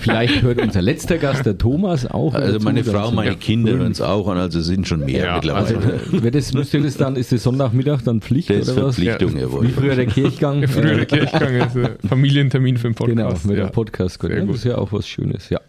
Vielleicht 0.00 0.42
hört 0.42 0.60
unser 0.60 0.82
letzter 0.82 1.16
Gast, 1.16 1.46
der 1.46 1.56
Thomas, 1.56 2.04
auch. 2.06 2.34
Also 2.34 2.58
meine 2.60 2.84
Frau, 2.84 3.10
meine 3.10 3.36
Kinder 3.36 3.72
hören 3.72 3.92
es 3.92 4.02
auch 4.02 4.28
an, 4.28 4.36
also 4.36 4.60
sind 4.60 4.86
schon 4.86 5.06
mehr 5.06 5.24
ja, 5.24 5.34
mittlerweile. 5.36 5.76
Also, 5.78 6.22
wird 6.22 6.34
das, 6.34 6.52
müsst 6.52 6.74
ihr 6.74 6.82
das 6.82 6.98
dann, 6.98 7.16
ist 7.16 7.32
das 7.32 7.42
Sonntagmittag 7.42 8.02
dann 8.02 8.20
Pflicht 8.20 8.50
das 8.50 8.68
oder 8.68 8.86
was? 8.86 8.96
Verpflichtung, 8.96 9.34
ja, 9.34 9.42
jawohl. 9.42 9.68
Wie 9.68 9.72
früher 9.72 9.96
der 9.96 10.06
Kirchgang. 10.06 10.60
Ja, 10.60 10.68
früher 10.68 10.94
der 10.94 11.06
Kirchgang 11.06 11.54
ist 11.54 11.76
ein 11.76 11.88
Familientermin 12.08 12.76
für 12.76 12.88
den 12.88 12.94
Podcast. 12.94 13.16
Genau, 13.16 13.38
mit 13.44 13.56
ja. 13.56 13.66
dem 13.68 13.72
Podcast. 13.72 14.22
Ja, 14.22 14.44
das 14.44 14.56
ist 14.56 14.64
ja 14.64 14.76
auch 14.76 14.92
was 14.92 15.08
Schönes, 15.08 15.48
ja. 15.48 15.60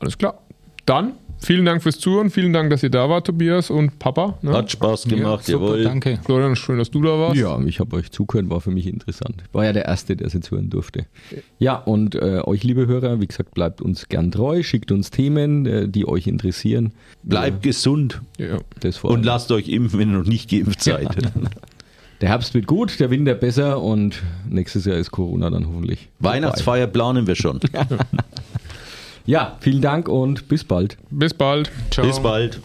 Alles 0.00 0.18
klar. 0.18 0.42
Dann 0.84 1.12
Vielen 1.42 1.64
Dank 1.64 1.82
fürs 1.82 1.98
Zuhören. 1.98 2.30
Vielen 2.30 2.52
Dank, 2.52 2.70
dass 2.70 2.82
ihr 2.82 2.90
da 2.90 3.08
wart, 3.08 3.26
Tobias 3.26 3.70
und 3.70 3.98
Papa. 3.98 4.38
Ne? 4.42 4.52
Hat 4.52 4.70
Spaß 4.70 5.04
gemacht, 5.04 5.48
ja, 5.48 5.54
jawohl. 5.54 5.84
Danke. 5.84 6.18
Florian, 6.24 6.54
schön, 6.54 6.78
dass 6.78 6.90
du 6.90 7.02
da 7.02 7.18
warst. 7.18 7.36
Ja, 7.36 7.58
ich 7.60 7.80
habe 7.80 7.96
euch 7.96 8.10
zugehört, 8.10 8.50
war 8.50 8.60
für 8.60 8.70
mich 8.70 8.86
interessant. 8.86 9.42
War 9.52 9.64
ja 9.64 9.72
der 9.72 9.86
Erste, 9.86 10.16
der 10.16 10.28
sie 10.28 10.40
zuhören 10.40 10.68
durfte. 10.68 11.06
Ja, 11.58 11.76
und 11.76 12.14
äh, 12.14 12.42
euch, 12.44 12.62
liebe 12.62 12.86
Hörer, 12.86 13.20
wie 13.20 13.26
gesagt, 13.26 13.54
bleibt 13.54 13.80
uns 13.80 14.08
gern 14.08 14.30
treu, 14.30 14.62
schickt 14.62 14.92
uns 14.92 15.10
Themen, 15.10 15.66
äh, 15.66 15.88
die 15.88 16.06
euch 16.06 16.26
interessieren. 16.26 16.92
Bleibt 17.22 17.64
äh, 17.64 17.68
gesund. 17.68 18.20
Ja. 18.38 18.58
und 19.02 19.24
lasst 19.24 19.50
euch 19.50 19.68
impfen, 19.68 19.98
wenn 19.98 20.10
ihr 20.10 20.18
noch 20.18 20.26
nicht 20.26 20.50
geimpft 20.50 20.82
seid. 20.82 21.08
Der 22.20 22.28
Herbst 22.28 22.52
wird 22.52 22.66
gut, 22.66 23.00
der 23.00 23.10
Winter 23.10 23.32
besser 23.32 23.80
und 23.80 24.22
nächstes 24.46 24.84
Jahr 24.84 24.98
ist 24.98 25.10
Corona 25.10 25.48
dann 25.48 25.66
hoffentlich. 25.66 26.10
Weihnachtsfeier 26.18 26.86
planen 26.86 27.26
wir 27.26 27.34
schon. 27.34 27.60
Ja, 29.26 29.56
vielen 29.60 29.82
Dank 29.82 30.08
und 30.08 30.48
bis 30.48 30.64
bald. 30.64 30.96
Bis 31.10 31.34
bald. 31.34 31.70
Ciao. 31.90 32.06
Bis 32.06 32.20
bald. 32.20 32.60